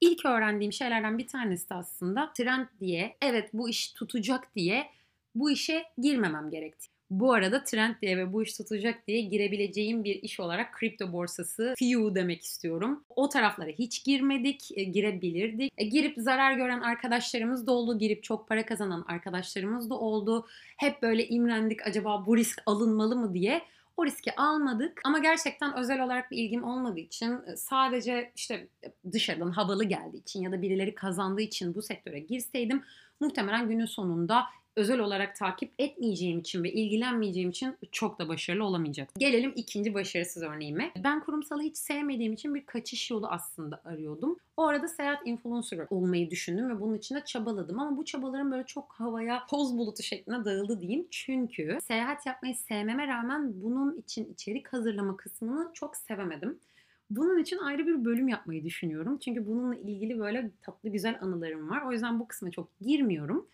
ilk 0.00 0.26
öğrendiğim 0.26 0.72
şeylerden 0.72 1.18
bir 1.18 1.26
tanesi 1.26 1.70
de 1.70 1.74
aslında 1.74 2.32
trend 2.32 2.66
diye, 2.80 3.16
evet 3.22 3.50
bu 3.52 3.68
iş 3.68 3.92
tutacak 3.92 4.54
diye 4.54 4.86
bu 5.34 5.50
işe 5.50 5.84
girmemem 5.98 6.50
gerekti. 6.50 6.93
Bu 7.20 7.32
arada 7.32 7.64
trend 7.64 7.94
diye 8.02 8.16
ve 8.16 8.32
bu 8.32 8.42
iş 8.42 8.56
tutacak 8.56 9.06
diye 9.08 9.20
girebileceğim 9.20 10.04
bir 10.04 10.22
iş 10.22 10.40
olarak 10.40 10.72
kripto 10.72 11.12
borsası 11.12 11.74
FIU 11.78 12.14
demek 12.14 12.42
istiyorum. 12.42 13.04
O 13.08 13.28
taraflara 13.28 13.70
hiç 13.70 14.04
girmedik, 14.04 14.78
e, 14.78 14.84
girebilirdik. 14.84 15.72
E, 15.78 15.84
girip 15.84 16.14
zarar 16.18 16.52
gören 16.52 16.80
arkadaşlarımız 16.80 17.66
da 17.66 17.72
oldu, 17.72 17.98
girip 17.98 18.22
çok 18.22 18.48
para 18.48 18.66
kazanan 18.66 19.04
arkadaşlarımız 19.08 19.90
da 19.90 19.94
oldu. 19.94 20.46
Hep 20.76 21.02
böyle 21.02 21.28
imrendik 21.28 21.86
acaba 21.86 22.26
bu 22.26 22.36
risk 22.36 22.62
alınmalı 22.66 23.16
mı 23.16 23.34
diye. 23.34 23.62
O 23.96 24.06
riski 24.06 24.36
almadık 24.36 25.00
ama 25.04 25.18
gerçekten 25.18 25.76
özel 25.76 26.04
olarak 26.04 26.30
bir 26.30 26.36
ilgim 26.36 26.64
olmadığı 26.64 27.00
için 27.00 27.32
e, 27.46 27.56
sadece 27.56 28.32
işte 28.36 28.68
dışarıdan 29.12 29.50
havalı 29.50 29.84
geldiği 29.84 30.18
için 30.18 30.42
ya 30.42 30.52
da 30.52 30.62
birileri 30.62 30.94
kazandığı 30.94 31.42
için 31.42 31.74
bu 31.74 31.82
sektöre 31.82 32.18
girseydim 32.18 32.82
muhtemelen 33.20 33.68
günün 33.68 33.86
sonunda 33.86 34.44
özel 34.76 34.98
olarak 34.98 35.36
takip 35.36 35.72
etmeyeceğim 35.78 36.38
için 36.38 36.64
ve 36.64 36.72
ilgilenmeyeceğim 36.72 37.50
için 37.50 37.76
çok 37.92 38.18
da 38.18 38.28
başarılı 38.28 38.64
olamayacak. 38.64 39.08
Gelelim 39.18 39.52
ikinci 39.56 39.94
başarısız 39.94 40.42
örneğime. 40.42 40.92
Ben 41.04 41.20
kurumsalı 41.20 41.62
hiç 41.62 41.76
sevmediğim 41.76 42.32
için 42.32 42.54
bir 42.54 42.66
kaçış 42.66 43.10
yolu 43.10 43.26
aslında 43.26 43.80
arıyordum. 43.84 44.36
O 44.56 44.62
arada 44.62 44.88
seyahat 44.88 45.26
influencer 45.26 45.86
olmayı 45.90 46.30
düşündüm 46.30 46.68
ve 46.68 46.80
bunun 46.80 46.94
için 46.94 47.14
de 47.14 47.24
çabaladım. 47.24 47.80
Ama 47.80 47.96
bu 47.96 48.04
çabalarım 48.04 48.52
böyle 48.52 48.66
çok 48.66 48.92
havaya 48.92 49.46
toz 49.46 49.78
bulutu 49.78 50.02
şeklinde 50.02 50.44
dağıldı 50.44 50.80
diyeyim. 50.80 51.06
Çünkü 51.10 51.78
seyahat 51.82 52.26
yapmayı 52.26 52.54
sevmeme 52.54 53.06
rağmen 53.06 53.62
bunun 53.62 53.96
için 53.96 54.32
içerik 54.32 54.72
hazırlama 54.72 55.16
kısmını 55.16 55.70
çok 55.74 55.96
sevemedim. 55.96 56.58
Bunun 57.10 57.38
için 57.38 57.58
ayrı 57.58 57.86
bir 57.86 58.04
bölüm 58.04 58.28
yapmayı 58.28 58.64
düşünüyorum. 58.64 59.18
Çünkü 59.18 59.46
bununla 59.46 59.76
ilgili 59.76 60.18
böyle 60.18 60.50
tatlı 60.62 60.88
güzel 60.88 61.18
anılarım 61.20 61.70
var. 61.70 61.82
O 61.82 61.92
yüzden 61.92 62.20
bu 62.20 62.28
kısma 62.28 62.50
çok 62.50 62.68
girmiyorum. 62.80 63.46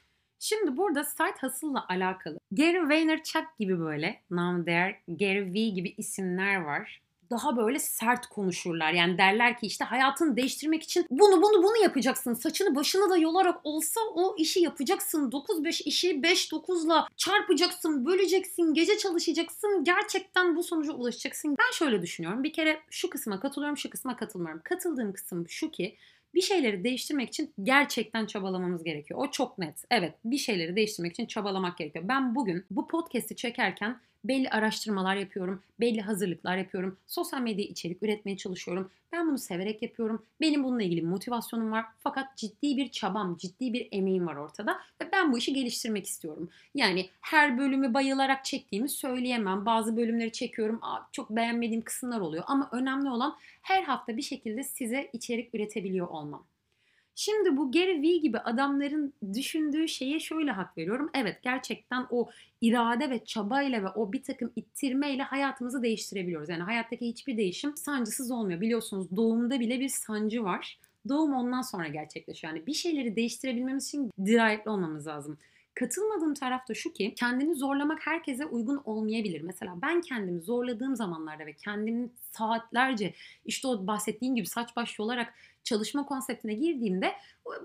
Şimdi 0.42 0.76
burada 0.76 1.04
site 1.04 1.35
hustle'la 1.40 1.87
alakalı 1.88 2.38
Gary 2.52 2.88
Vaynerchuk 2.88 3.44
gibi 3.59 3.78
böyle 3.78 4.20
namı 4.30 4.66
değer 4.66 5.00
Gary 5.09 5.52
V 5.52 5.68
gibi 5.68 5.94
isimler 5.99 6.56
var. 6.56 7.00
Daha 7.30 7.56
böyle 7.56 7.78
sert 7.78 8.26
konuşurlar. 8.26 8.92
Yani 8.92 9.18
derler 9.18 9.59
ki 9.59 9.66
işte 9.66 9.85
hayatını 9.85 10.37
değiştirmek 10.37 10.82
için 10.82 11.06
bunu 11.11 11.42
bunu 11.42 11.62
bunu 11.62 11.82
yapacaksın. 11.82 12.35
Saçını 12.35 12.75
başını 12.75 13.11
da 13.11 13.16
yolarak 13.16 13.61
olsa 13.64 14.00
o 14.14 14.37
işi 14.38 14.61
yapacaksın. 14.61 15.30
9-5 15.30 15.82
işi 15.82 16.20
5-9'la 16.20 17.09
çarpacaksın, 17.16 18.06
böleceksin, 18.06 18.75
gece 18.75 18.99
çalışacaksın. 18.99 19.85
Gerçekten 19.85 20.56
bu 20.56 20.62
sonuca 20.62 20.92
ulaşacaksın. 20.92 21.56
Ben 21.59 21.73
şöyle 21.73 22.02
düşünüyorum. 22.02 22.44
Bir 22.44 22.52
kere 22.52 22.80
şu 22.90 23.11
kısma 23.11 23.40
katılıyorum, 23.40 23.76
şu 23.76 23.90
kısma 23.90 24.16
katılmıyorum. 24.16 24.61
Katıldığım 24.64 25.12
kısım 25.12 25.49
şu 25.49 25.70
ki 25.70 25.97
bir 26.34 26.40
şeyleri 26.40 26.84
değiştirmek 26.84 27.28
için 27.28 27.54
gerçekten 27.62 28.26
çabalamamız 28.26 28.84
gerekiyor. 28.84 29.20
O 29.22 29.30
çok 29.30 29.58
net. 29.58 29.84
Evet 29.90 30.14
bir 30.25 30.38
şeyleri 30.38 30.76
değiştirmek 30.76 31.12
için 31.12 31.26
çabalamak 31.26 31.78
gerekiyor. 31.78 32.08
Ben 32.08 32.34
bugün 32.34 32.64
bu 32.70 32.88
podcast'i 32.88 33.37
çekerken 33.37 34.00
belli 34.24 34.50
araştırmalar 34.50 35.16
yapıyorum, 35.16 35.62
belli 35.80 36.00
hazırlıklar 36.00 36.56
yapıyorum. 36.56 36.98
Sosyal 37.06 37.40
medya 37.40 37.64
içerik 37.64 38.02
üretmeye 38.02 38.36
çalışıyorum. 38.36 38.90
Ben 39.12 39.28
bunu 39.28 39.38
severek 39.38 39.82
yapıyorum. 39.82 40.22
Benim 40.40 40.64
bununla 40.64 40.82
ilgili 40.82 41.02
motivasyonum 41.02 41.72
var. 41.72 41.84
Fakat 41.98 42.36
ciddi 42.36 42.76
bir 42.76 42.90
çabam, 42.90 43.36
ciddi 43.36 43.72
bir 43.72 43.88
emeğim 43.92 44.26
var 44.26 44.36
ortada. 44.36 44.80
Ve 45.02 45.08
ben 45.12 45.32
bu 45.32 45.38
işi 45.38 45.54
geliştirmek 45.54 46.06
istiyorum. 46.06 46.50
Yani 46.74 47.08
her 47.20 47.58
bölümü 47.58 47.94
bayılarak 47.94 48.44
çektiğimi 48.44 48.88
söyleyemem. 48.88 49.66
Bazı 49.66 49.96
bölümleri 49.96 50.32
çekiyorum. 50.32 50.78
Aa, 50.82 50.98
çok 51.12 51.30
beğenmediğim 51.30 51.82
kısımlar 51.82 52.20
oluyor. 52.20 52.44
Ama 52.46 52.68
önemli 52.72 53.10
olan 53.10 53.36
her 53.62 53.82
hafta 53.82 54.16
bir 54.16 54.22
şekilde 54.22 54.64
size 54.64 55.10
içerik 55.12 55.54
üretebiliyor 55.54 56.08
olmam. 56.08 56.46
Şimdi 57.22 57.56
bu 57.56 57.72
Gary 57.72 58.02
Vee 58.02 58.16
gibi 58.16 58.38
adamların 58.38 59.14
düşündüğü 59.34 59.88
şeye 59.88 60.20
şöyle 60.20 60.50
hak 60.50 60.78
veriyorum. 60.78 61.10
Evet 61.14 61.42
gerçekten 61.42 62.06
o 62.10 62.28
irade 62.60 63.10
ve 63.10 63.24
çabayla 63.24 63.82
ve 63.82 63.88
o 63.88 64.12
bir 64.12 64.22
takım 64.22 64.52
ittirmeyle 64.56 65.22
hayatımızı 65.22 65.82
değiştirebiliyoruz. 65.82 66.48
Yani 66.48 66.62
hayattaki 66.62 67.06
hiçbir 67.06 67.36
değişim 67.36 67.76
sancısız 67.76 68.30
olmuyor. 68.30 68.60
Biliyorsunuz 68.60 69.16
doğumda 69.16 69.60
bile 69.60 69.80
bir 69.80 69.88
sancı 69.88 70.44
var. 70.44 70.78
Doğum 71.08 71.32
ondan 71.32 71.62
sonra 71.62 71.88
gerçekleşiyor. 71.88 72.54
Yani 72.54 72.66
bir 72.66 72.74
şeyleri 72.74 73.16
değiştirebilmemiz 73.16 73.86
için 73.86 74.10
dirayetli 74.26 74.70
olmamız 74.70 75.06
lazım. 75.06 75.38
Katılmadığım 75.74 76.34
taraf 76.34 76.68
da 76.68 76.74
şu 76.74 76.92
ki 76.92 77.14
kendini 77.14 77.54
zorlamak 77.54 78.06
herkese 78.06 78.46
uygun 78.46 78.82
olmayabilir. 78.84 79.40
Mesela 79.40 79.74
ben 79.82 80.00
kendimi 80.00 80.40
zorladığım 80.40 80.96
zamanlarda 80.96 81.46
ve 81.46 81.52
kendimi 81.52 82.10
saatlerce 82.30 83.14
işte 83.44 83.68
o 83.68 83.86
bahsettiğim 83.86 84.34
gibi 84.34 84.46
saç 84.46 84.76
baş 84.76 84.98
yolarak 84.98 85.34
çalışma 85.64 86.06
konseptine 86.06 86.54
girdiğimde 86.54 87.12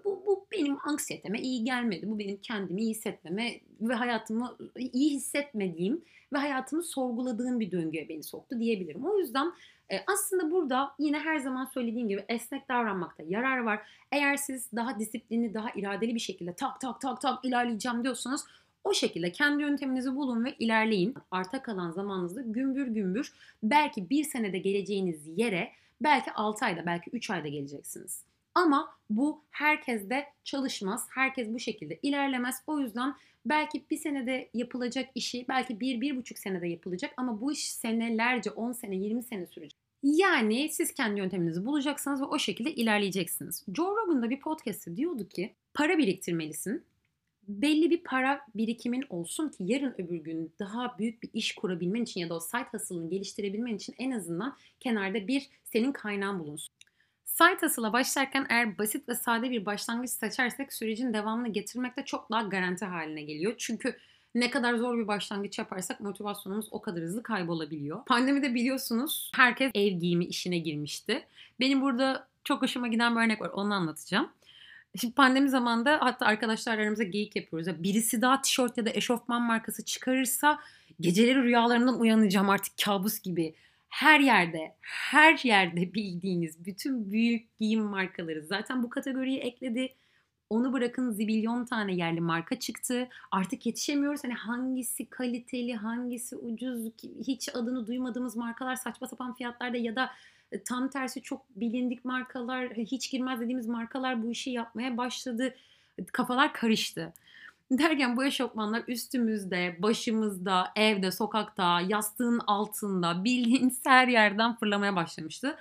bu, 0.06 0.24
bu 0.26 0.48
benim 0.52 0.78
anksiyeteme 0.84 1.42
iyi 1.42 1.64
gelmedi. 1.64 2.10
Bu 2.10 2.20
benim 2.20 2.38
kendimi 2.42 2.82
iyi 2.82 2.90
hissetmeme 2.90 3.60
ve 3.82 3.94
hayatımı 3.94 4.58
iyi 4.94 5.16
hissetmediğim 5.16 6.02
ve 6.34 6.38
hayatımı 6.38 6.84
sorguladığım 6.84 7.60
bir 7.60 7.72
döngüye 7.72 8.10
beni 8.10 8.24
soktu 8.24 8.60
diyebilirim. 8.60 9.06
O 9.06 9.18
yüzden 9.18 9.54
e, 9.92 9.96
aslında 10.14 10.52
burada 10.52 10.92
yine 11.00 11.20
her 11.20 11.38
zaman 11.38 11.66
söylediğim 11.66 12.10
gibi 12.10 12.26
esnek 12.30 12.70
davranmakta 12.70 13.24
yarar 13.28 13.58
var. 13.58 13.80
Eğer 14.12 14.38
siz 14.38 14.72
daha 14.76 15.00
disiplinli, 15.00 15.54
daha 15.54 15.70
iradeli 15.76 16.16
bir 16.16 16.20
şekilde 16.20 16.54
tak 16.54 16.82
tak 16.82 17.02
tak 17.02 17.22
tak 17.22 17.46
ilerleyeceğim 17.46 18.04
diyorsanız 18.04 18.46
o 18.84 18.94
şekilde 18.94 19.32
kendi 19.32 19.64
yönteminizi 19.64 20.16
bulun 20.16 20.46
ve 20.46 20.56
ilerleyin. 20.60 21.14
Arta 21.32 21.62
kalan 21.62 21.92
zamanınızda 21.92 22.42
gümbür 22.42 22.88
gümbür 22.88 23.34
belki 23.64 24.10
bir 24.10 24.24
senede 24.24 24.58
geleceğiniz 24.58 25.38
yere 25.38 25.72
belki 26.02 26.32
6 26.32 26.66
ayda 26.66 26.86
belki 26.86 27.10
3 27.10 27.30
ayda 27.30 27.48
geleceksiniz. 27.48 28.24
Ama 28.56 28.90
bu 29.10 29.44
herkeste 29.50 30.28
çalışmaz. 30.44 31.08
Herkes 31.10 31.48
bu 31.54 31.60
şekilde 31.60 32.00
ilerlemez. 32.02 32.62
O 32.68 32.80
yüzden 32.80 33.16
belki 33.46 33.84
bir 33.90 33.98
senede 33.98 34.50
yapılacak 34.54 35.10
işi 35.16 35.46
belki 35.50 35.80
bir, 35.80 36.02
bir 36.02 36.18
buçuk 36.18 36.38
senede 36.38 36.68
yapılacak 36.68 37.14
ama 37.18 37.42
bu 37.42 37.52
iş 37.52 37.72
senelerce, 37.72 38.52
10 38.52 38.72
sene, 38.72 38.96
20 38.96 39.24
sene 39.24 39.46
sürecek. 39.46 39.80
Yani 40.04 40.70
siz 40.70 40.94
kendi 40.94 41.20
yönteminizi 41.20 41.66
bulacaksınız 41.66 42.22
ve 42.22 42.26
o 42.26 42.40
şekilde 42.40 42.74
ilerleyeceksiniz. 42.74 43.66
Joe 43.76 43.96
Rogan'da 43.96 44.30
bir 44.30 44.40
podcast'ı 44.40 44.98
diyordu 44.98 45.30
ki 45.30 45.54
para 45.74 45.98
biriktirmelisin. 45.98 46.84
Belli 47.48 47.90
bir 47.90 48.04
para 48.04 48.42
birikimin 48.56 49.06
olsun 49.10 49.50
ki 49.50 49.58
yarın 49.60 49.96
öbür 49.98 50.16
gün 50.16 50.54
daha 50.60 50.98
büyük 50.98 51.24
bir 51.24 51.30
iş 51.34 51.56
kurabilmen 51.56 52.04
için 52.04 52.22
ya 52.22 52.30
da 52.30 52.36
o 52.36 52.40
site 52.40 52.68
hustle'ını 52.72 53.10
geliştirebilmen 53.10 53.76
için 53.76 53.96
en 53.98 54.12
azından 54.12 54.58
kenarda 54.80 55.28
bir 55.28 55.50
senin 55.64 55.92
kaynağın 55.92 56.40
bulunsun. 56.40 56.76
Site 57.26 57.68
hustle'a 57.68 57.94
başlarken 57.94 58.46
eğer 58.50 58.78
basit 58.78 59.10
ve 59.10 59.16
sade 59.16 59.50
bir 59.52 59.66
başlangıç 59.66 60.10
seçersek 60.10 60.74
sürecin 60.74 61.14
devamını 61.14 61.48
getirmek 61.48 61.98
de 61.98 62.06
çok 62.06 62.32
daha 62.32 62.42
garanti 62.42 62.86
haline 62.86 63.22
geliyor. 63.22 63.54
Çünkü 63.58 63.98
ne 64.36 64.50
kadar 64.50 64.76
zor 64.76 64.98
bir 64.98 65.08
başlangıç 65.08 65.60
yaparsak 65.60 66.00
motivasyonumuz 66.00 66.68
o 66.72 66.82
kadar 66.82 67.04
hızlı 67.04 67.24
kaybolabiliyor. 67.24 68.06
Pandemide 68.06 68.56
biliyorsunuz 68.56 69.32
herkes 69.36 69.72
ev 69.76 69.92
giyimi 70.00 70.26
işine 70.26 70.58
girmişti. 70.58 71.26
Benim 71.60 71.82
burada 71.82 72.28
çok 72.44 72.62
hoşuma 72.62 72.88
giden 72.88 73.16
bir 73.16 73.22
örnek 73.22 73.42
var 73.42 73.50
onu 73.50 73.74
anlatacağım. 73.74 74.30
Şimdi 75.02 75.14
pandemi 75.14 75.50
zamanında 75.50 75.98
hatta 76.02 76.26
arkadaşlar 76.26 76.78
aramızda 76.78 77.04
geyik 77.04 77.36
yapıyoruz. 77.36 77.68
Ya 77.68 77.84
birisi 77.84 78.22
daha 78.22 78.42
tişört 78.42 78.78
ya 78.78 78.86
da 78.86 78.90
eşofman 78.90 79.42
markası 79.42 79.86
çıkarırsa 79.86 80.60
geceleri 81.00 81.44
rüyalarından 81.44 82.00
uyanacağım 82.00 82.50
artık 82.50 82.74
kabus 82.86 83.22
gibi 83.22 83.56
her 83.90 84.20
yerde, 84.20 84.76
her 84.82 85.40
yerde 85.44 85.94
bildiğiniz 85.94 86.66
bütün 86.66 87.12
büyük 87.12 87.58
giyim 87.58 87.82
markaları 87.84 88.46
zaten 88.46 88.84
bu 88.84 88.90
kategoriye 88.90 89.40
ekledi. 89.40 89.94
Onu 90.50 90.74
bırakın 90.74 91.12
zibilyon 91.12 91.66
tane 91.66 91.96
yerli 91.96 92.22
marka 92.22 92.60
çıktı. 92.60 93.08
Artık 93.32 93.66
yetişemiyoruz. 93.66 94.24
Hani 94.24 94.34
hangisi 94.34 95.10
kaliteli, 95.10 95.76
hangisi 95.76 96.36
ucuz, 96.36 96.92
hiç 97.28 97.50
adını 97.56 97.88
duymadığımız 97.88 98.36
markalar 98.36 98.76
saçma 98.76 99.08
sapan 99.08 99.36
fiyatlarda 99.36 99.78
ya 99.78 99.96
da 99.96 100.12
tam 100.64 100.90
tersi 100.90 101.22
çok 101.22 101.42
bilindik 101.56 102.06
markalar, 102.06 102.74
hiç 102.74 103.12
girmez 103.12 103.40
dediğimiz 103.40 103.68
markalar 103.68 104.24
bu 104.24 104.32
işi 104.32 104.50
yapmaya 104.50 104.98
başladı. 104.98 105.56
Kafalar 106.12 106.54
karıştı. 106.54 107.14
Derken 107.72 108.18
bu 108.18 108.26
eşofmanlar 108.26 108.84
üstümüzde, 108.88 109.76
başımızda, 109.80 110.72
evde, 110.76 111.12
sokakta, 111.12 111.82
yastığın 111.82 112.40
altında, 112.48 113.24
bildiğiniz 113.24 113.82
her 113.86 114.08
yerden 114.08 114.56
fırlamaya 114.56 114.96
başlamıştı. 114.96 115.58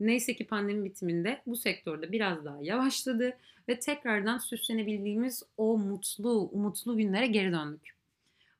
Neyse 0.00 0.36
ki 0.36 0.46
pandemi 0.46 0.84
bitiminde 0.84 1.42
bu 1.46 1.56
sektörde 1.56 2.12
biraz 2.12 2.44
daha 2.44 2.58
yavaşladı 2.62 3.36
ve 3.68 3.80
tekrardan 3.80 4.38
süslenebildiğimiz 4.38 5.42
o 5.56 5.78
mutlu, 5.78 6.48
umutlu 6.52 6.96
günlere 6.96 7.26
geri 7.26 7.52
döndük. 7.52 7.93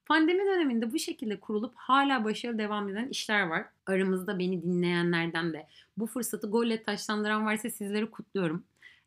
Pandemi 0.06 0.46
döneminde 0.46 0.92
bu 0.92 0.98
şekilde 0.98 1.40
kurulup 1.40 1.74
hala 1.76 2.24
başarılı 2.24 2.58
devam 2.58 2.88
eden 2.88 3.08
işler 3.08 3.42
var. 3.42 3.66
Aramızda 3.86 4.38
beni 4.38 4.62
dinleyenlerden 4.62 5.52
de 5.52 5.66
bu 5.96 6.06
fırsatı 6.06 6.50
golle 6.50 6.82
taşlandıran 6.82 7.46
varsa 7.46 7.70
sizleri 7.70 8.10
kutluyorum. 8.10 8.64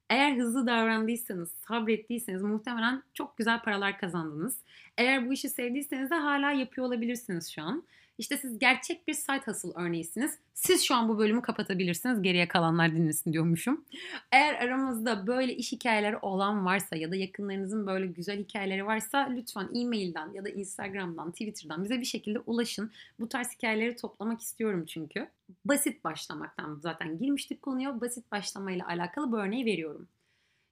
Eğer 0.09 0.37
hızlı 0.37 0.67
davrandıysanız, 0.67 1.51
sabrettiyseniz 1.51 2.41
muhtemelen 2.41 3.03
çok 3.13 3.37
güzel 3.37 3.61
paralar 3.61 3.99
kazandınız. 3.99 4.59
Eğer 4.97 5.27
bu 5.29 5.33
işi 5.33 5.49
sevdiyseniz 5.49 6.09
de 6.09 6.15
hala 6.15 6.51
yapıyor 6.51 6.87
olabilirsiniz 6.87 7.51
şu 7.51 7.61
an. 7.61 7.83
İşte 8.17 8.37
siz 8.37 8.59
gerçek 8.59 9.07
bir 9.07 9.13
side 9.13 9.41
hustle 9.45 9.69
örneğisiniz. 9.75 10.39
Siz 10.53 10.83
şu 10.83 10.95
an 10.95 11.09
bu 11.09 11.17
bölümü 11.17 11.41
kapatabilirsiniz. 11.41 12.21
Geriye 12.21 12.47
kalanlar 12.47 12.95
dinlesin 12.95 13.33
diyormuşum. 13.33 13.85
Eğer 14.31 14.55
aramızda 14.55 15.27
böyle 15.27 15.55
iş 15.55 15.71
hikayeleri 15.71 16.17
olan 16.17 16.65
varsa 16.65 16.95
ya 16.95 17.11
da 17.11 17.15
yakınlarınızın 17.15 17.87
böyle 17.87 18.07
güzel 18.07 18.39
hikayeleri 18.39 18.85
varsa 18.85 19.17
lütfen 19.17 19.69
e-mailden 19.75 20.33
ya 20.33 20.45
da 20.45 20.49
Instagram'dan, 20.49 21.31
Twitter'dan 21.31 21.83
bize 21.83 21.99
bir 21.99 22.05
şekilde 22.05 22.39
ulaşın. 22.39 22.91
Bu 23.19 23.29
tarz 23.29 23.53
hikayeleri 23.53 23.95
toplamak 23.95 24.41
istiyorum 24.41 24.85
çünkü. 24.85 25.27
Basit 25.65 26.03
başlamaktan 26.03 26.75
zaten 26.75 27.17
girmiştik 27.17 27.61
konuya. 27.61 28.01
Basit 28.01 28.31
başlamayla 28.31 28.87
alakalı 28.87 29.31
bu 29.31 29.37
örneği 29.37 29.65
veriyorum. 29.65 30.07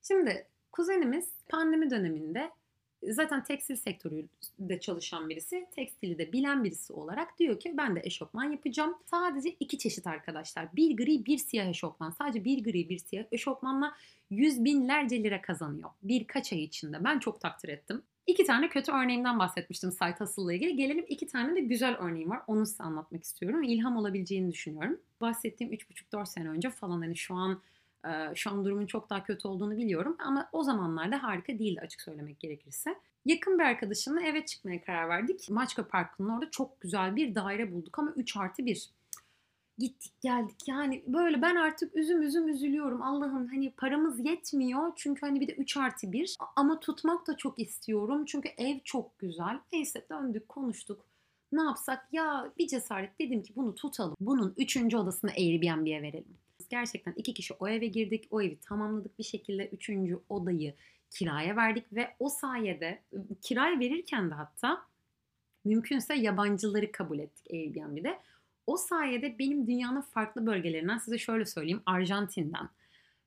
Şimdi 0.01 0.47
kuzenimiz 0.71 1.29
pandemi 1.49 1.89
döneminde 1.89 2.51
zaten 3.13 3.43
tekstil 3.43 3.75
sektöründe 3.75 4.79
çalışan 4.79 5.29
birisi, 5.29 5.67
tekstili 5.71 6.17
de 6.17 6.31
bilen 6.31 6.63
birisi 6.63 6.93
olarak 6.93 7.39
diyor 7.39 7.59
ki 7.59 7.73
ben 7.77 7.95
de 7.95 8.01
eşofman 8.03 8.51
yapacağım. 8.51 8.97
Sadece 9.05 9.49
iki 9.59 9.77
çeşit 9.77 10.07
arkadaşlar. 10.07 10.75
Bir 10.75 10.97
gri 10.97 11.25
bir 11.25 11.37
siyah 11.37 11.65
eşofman. 11.65 12.11
Sadece 12.11 12.45
bir 12.45 12.63
gri 12.63 12.89
bir 12.89 12.97
siyah 12.97 13.25
eşofmanla 13.31 13.95
yüz 14.29 14.63
binlerce 14.63 15.23
lira 15.23 15.41
kazanıyor. 15.41 15.89
Birkaç 16.03 16.53
ay 16.53 16.63
içinde. 16.63 17.03
Ben 17.03 17.19
çok 17.19 17.41
takdir 17.41 17.69
ettim. 17.69 18.01
İki 18.27 18.45
tane 18.45 18.69
kötü 18.69 18.91
örneğimden 18.91 19.39
bahsetmiştim 19.39 19.91
site 19.91 20.15
hustle'la 20.19 20.53
ilgili. 20.53 20.75
Gelelim 20.75 21.05
iki 21.09 21.27
tane 21.27 21.55
de 21.55 21.59
güzel 21.59 21.97
örneğim 21.99 22.29
var. 22.29 22.41
Onu 22.47 22.65
size 22.65 22.83
anlatmak 22.83 23.23
istiyorum. 23.23 23.63
İlham 23.63 23.97
olabileceğini 23.97 24.51
düşünüyorum. 24.51 24.99
Bahsettiğim 25.21 25.73
3,5-4 25.73 26.25
sene 26.25 26.49
önce 26.49 26.69
falan 26.69 27.01
hani 27.01 27.15
şu 27.15 27.35
an 27.35 27.61
şu 28.35 28.51
an 28.51 28.65
durumun 28.65 28.85
çok 28.85 29.09
daha 29.09 29.23
kötü 29.23 29.47
olduğunu 29.47 29.77
biliyorum 29.77 30.15
ama 30.19 30.49
o 30.51 30.63
zamanlarda 30.63 31.23
harika 31.23 31.59
değildi 31.59 31.81
açık 31.81 32.01
söylemek 32.01 32.39
gerekirse. 32.39 32.95
Yakın 33.25 33.59
bir 33.59 33.63
arkadaşımla 33.63 34.21
eve 34.21 34.45
çıkmaya 34.45 34.83
karar 34.83 35.09
verdik. 35.09 35.49
Maçka 35.49 35.87
Parkı'nın 35.87 36.29
orada 36.29 36.51
çok 36.51 36.81
güzel 36.81 37.15
bir 37.15 37.35
daire 37.35 37.71
bulduk 37.71 37.99
ama 37.99 38.11
3 38.11 38.37
artı 38.37 38.65
1 38.65 38.89
gittik 39.77 40.13
geldik. 40.21 40.67
Yani 40.67 41.03
böyle 41.07 41.41
ben 41.41 41.55
artık 41.55 41.95
üzüm 41.95 42.21
üzüm 42.21 42.47
üzülüyorum. 42.47 43.01
Allah'ım 43.01 43.47
hani 43.47 43.71
paramız 43.71 44.25
yetmiyor. 44.25 44.91
Çünkü 44.95 45.21
hani 45.21 45.41
bir 45.41 45.47
de 45.47 45.53
3 45.53 45.77
artı 45.77 46.11
1 46.11 46.35
ama 46.55 46.79
tutmak 46.79 47.27
da 47.27 47.37
çok 47.37 47.59
istiyorum. 47.59 48.25
Çünkü 48.25 48.49
ev 48.57 48.79
çok 48.83 49.19
güzel. 49.19 49.59
Neyse 49.73 50.05
döndük 50.11 50.49
konuştuk. 50.49 51.05
Ne 51.51 51.61
yapsak? 51.61 52.07
Ya 52.11 52.51
bir 52.57 52.67
cesaret 52.67 53.19
dedim 53.19 53.43
ki 53.43 53.53
bunu 53.55 53.75
tutalım. 53.75 54.15
Bunun 54.19 54.53
3. 54.57 54.77
odasını 54.77 55.31
Airbnb'ye 55.31 56.01
verelim 56.01 56.37
gerçekten 56.69 57.13
iki 57.17 57.33
kişi 57.33 57.53
o 57.53 57.67
eve 57.67 57.87
girdik 57.87 58.27
o 58.31 58.41
evi 58.41 58.59
tamamladık 58.59 59.19
bir 59.19 59.23
şekilde 59.23 59.69
3. 59.69 59.89
odayı 60.29 60.73
kiraya 61.09 61.55
verdik 61.55 61.93
ve 61.93 62.15
o 62.19 62.29
sayede 62.29 63.03
kiraya 63.41 63.79
verirken 63.79 64.29
de 64.29 64.33
hatta 64.33 64.85
mümkünse 65.65 66.15
yabancıları 66.15 66.91
kabul 66.91 67.19
ettik 67.19 67.47
Airbnb'de. 67.51 68.19
O 68.67 68.77
sayede 68.77 69.39
benim 69.39 69.67
dünyanın 69.67 70.01
farklı 70.01 70.45
bölgelerinden 70.45 70.97
size 70.97 71.17
şöyle 71.17 71.45
söyleyeyim. 71.45 71.81
Arjantin'den, 71.85 72.69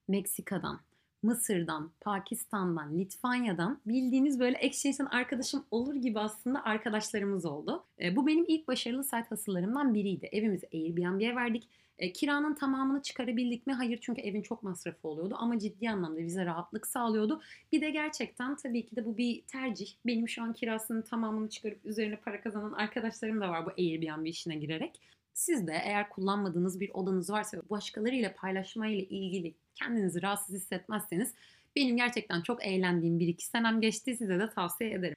Meksika'dan, 0.08 0.80
Mısır'dan, 1.22 1.90
Pakistan'dan, 2.00 2.98
Litvanya'dan 2.98 3.80
bildiğiniz 3.86 4.40
böyle 4.40 4.58
Exchange'den 4.58 5.06
arkadaşım 5.06 5.64
olur 5.70 5.94
gibi 5.94 6.20
aslında 6.20 6.64
arkadaşlarımız 6.64 7.44
oldu. 7.44 7.84
E, 8.00 8.16
bu 8.16 8.26
benim 8.26 8.44
ilk 8.48 8.68
başarılı 8.68 9.04
site 9.04 9.26
hasılarımdan 9.28 9.94
biriydi. 9.94 10.28
Evimizi 10.32 10.68
Airbnb'ye 10.74 11.36
verdik. 11.36 11.68
E, 11.98 12.12
kiranın 12.12 12.54
tamamını 12.54 13.02
çıkarabildik 13.02 13.66
mi? 13.66 13.72
Hayır 13.72 13.98
çünkü 14.02 14.20
evin 14.20 14.42
çok 14.42 14.62
masrafı 14.62 15.08
oluyordu 15.08 15.36
ama 15.38 15.58
ciddi 15.58 15.90
anlamda 15.90 16.20
bize 16.20 16.44
rahatlık 16.44 16.86
sağlıyordu. 16.86 17.42
Bir 17.72 17.80
de 17.80 17.90
gerçekten 17.90 18.56
tabii 18.56 18.86
ki 18.86 18.96
de 18.96 19.04
bu 19.04 19.16
bir 19.16 19.42
tercih. 19.42 19.88
Benim 20.06 20.28
şu 20.28 20.42
an 20.42 20.52
kirasının 20.52 21.02
tamamını 21.02 21.48
çıkarıp 21.48 21.86
üzerine 21.86 22.16
para 22.16 22.40
kazanan 22.40 22.72
arkadaşlarım 22.72 23.40
da 23.40 23.48
var 23.48 23.66
bu 23.66 23.70
Airbnb 23.70 24.26
işine 24.26 24.56
girerek. 24.56 25.00
Siz 25.38 25.66
de 25.66 25.80
eğer 25.84 26.08
kullanmadığınız 26.08 26.80
bir 26.80 26.90
odanız 26.94 27.30
varsa 27.30 27.62
başkalarıyla 27.70 28.34
paylaşmayla 28.34 28.98
ilgili 28.98 29.54
kendinizi 29.74 30.22
rahatsız 30.22 30.54
hissetmezseniz 30.54 31.34
benim 31.76 31.96
gerçekten 31.96 32.42
çok 32.42 32.66
eğlendiğim 32.66 33.18
bir 33.18 33.28
iki 33.28 33.46
senem 33.46 33.80
geçti. 33.80 34.16
Size 34.16 34.38
de 34.38 34.50
tavsiye 34.50 34.90
ederim. 34.90 35.16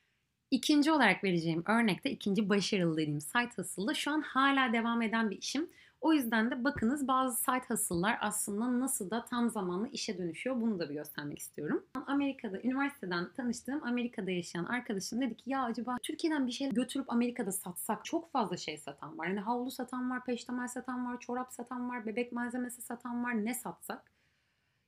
İkinci 0.51 0.91
olarak 0.91 1.23
vereceğim 1.23 1.63
örnekte 1.67 2.11
ikinci 2.11 2.49
başarılı 2.49 2.97
dediğim 2.97 3.21
site 3.21 3.49
hustle'da 3.55 3.93
şu 3.93 4.11
an 4.11 4.21
hala 4.21 4.73
devam 4.73 5.01
eden 5.01 5.29
bir 5.29 5.37
işim. 5.37 5.69
O 6.01 6.13
yüzden 6.13 6.51
de 6.51 6.63
bakınız 6.63 7.07
bazı 7.07 7.37
site 7.37 7.65
hustle'lar 7.67 8.17
aslında 8.21 8.79
nasıl 8.79 9.09
da 9.11 9.25
tam 9.25 9.49
zamanlı 9.49 9.87
işe 9.87 10.17
dönüşüyor. 10.17 10.61
Bunu 10.61 10.79
da 10.79 10.89
bir 10.89 10.93
göstermek 10.93 11.39
istiyorum. 11.39 11.85
Amerika'da, 12.07 12.61
üniversiteden 12.61 13.31
tanıştığım 13.33 13.83
Amerika'da 13.83 14.31
yaşayan 14.31 14.65
arkadaşım 14.65 15.21
dedi 15.21 15.35
ki 15.35 15.49
ya 15.49 15.63
acaba 15.63 15.97
Türkiye'den 16.03 16.47
bir 16.47 16.51
şey 16.51 16.69
götürüp 16.69 17.11
Amerika'da 17.11 17.51
satsak 17.51 18.05
çok 18.05 18.31
fazla 18.31 18.57
şey 18.57 18.77
satan 18.77 19.17
var. 19.17 19.27
Yani 19.27 19.39
havlu 19.39 19.71
satan 19.71 20.11
var, 20.11 20.25
peştemal 20.25 20.67
satan 20.67 21.05
var, 21.05 21.19
çorap 21.19 21.53
satan 21.53 21.89
var, 21.89 22.05
bebek 22.05 22.31
malzemesi 22.31 22.81
satan 22.81 23.23
var. 23.23 23.45
Ne 23.45 23.53
satsak? 23.53 24.11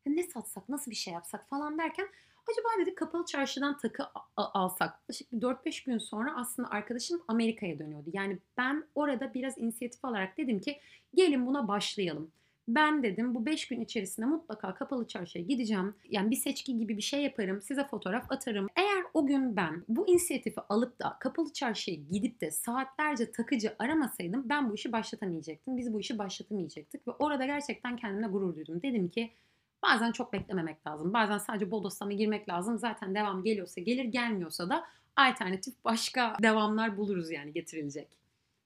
Ne 0.06 0.24
satsak, 0.24 0.70
nasıl 0.70 0.92
bir 0.92 0.96
şey 0.96 1.14
yapsak 1.14 1.50
falan 1.50 1.78
derken 1.78 2.08
Acaba 2.52 2.68
dedi 2.82 2.96
kapalı 2.96 3.26
çarşıdan 3.26 3.78
takı 3.78 4.04
alsak. 4.38 5.00
Yaklaşık 5.00 5.32
4-5 5.32 5.86
gün 5.86 5.98
sonra 5.98 6.36
aslında 6.36 6.70
arkadaşım 6.70 7.22
Amerika'ya 7.28 7.80
dönüyordu. 7.80 8.10
Yani 8.14 8.40
ben 8.58 8.86
orada 8.96 9.34
biraz 9.34 9.58
inisiyatif 9.58 10.06
alarak 10.06 10.38
dedim 10.38 10.60
ki 10.60 10.80
gelin 11.16 11.46
buna 11.48 11.68
başlayalım. 11.68 12.32
Ben 12.68 13.04
dedim 13.04 13.36
bu 13.36 13.46
5 13.46 13.68
gün 13.68 13.82
içerisinde 13.82 14.26
mutlaka 14.26 14.76
kapalı 14.76 15.08
çarşıya 15.08 15.44
gideceğim. 15.44 15.96
Yani 16.10 16.32
bir 16.32 16.36
seçki 16.36 16.78
gibi 16.78 16.98
bir 16.98 17.02
şey 17.02 17.24
yaparım. 17.24 17.62
Size 17.62 17.88
fotoğraf 17.88 18.32
atarım. 18.32 18.68
Eğer 18.76 19.04
o 19.14 19.26
gün 19.26 19.56
ben 19.56 19.84
bu 19.88 20.08
inisiyatifi 20.08 20.62
alıp 20.70 21.00
da 21.00 21.18
kapalı 21.20 21.54
çarşıya 21.54 21.98
gidip 22.12 22.42
de 22.42 22.52
saatlerce 22.52 23.32
takıcı 23.32 23.76
aramasaydım 23.80 24.50
ben 24.50 24.70
bu 24.70 24.76
işi 24.76 24.92
başlatamayacaktım. 24.92 25.78
Biz 25.78 25.94
bu 25.94 26.00
işi 26.00 26.18
başlatamayacaktık. 26.18 27.08
Ve 27.08 27.12
orada 27.12 27.46
gerçekten 27.46 27.96
kendime 27.98 28.28
gurur 28.28 28.56
duydum. 28.56 28.82
Dedim 28.82 29.10
ki 29.10 29.32
Bazen 29.84 30.12
çok 30.12 30.34
beklememek 30.34 30.88
lazım. 30.88 31.14
Bazen 31.14 31.38
sadece 31.38 31.72
bodoslama 31.72 32.12
girmek 32.14 32.50
lazım. 32.50 32.78
Zaten 32.78 33.16
devam 33.16 33.44
geliyorsa 33.44 33.82
gelir, 33.82 34.06
gelmiyorsa 34.06 34.70
da 34.70 34.84
alternatif 35.16 35.74
başka 35.86 36.38
devamlar 36.42 36.98
buluruz 36.98 37.32
yani 37.32 37.54
getirilecek. 37.54 38.08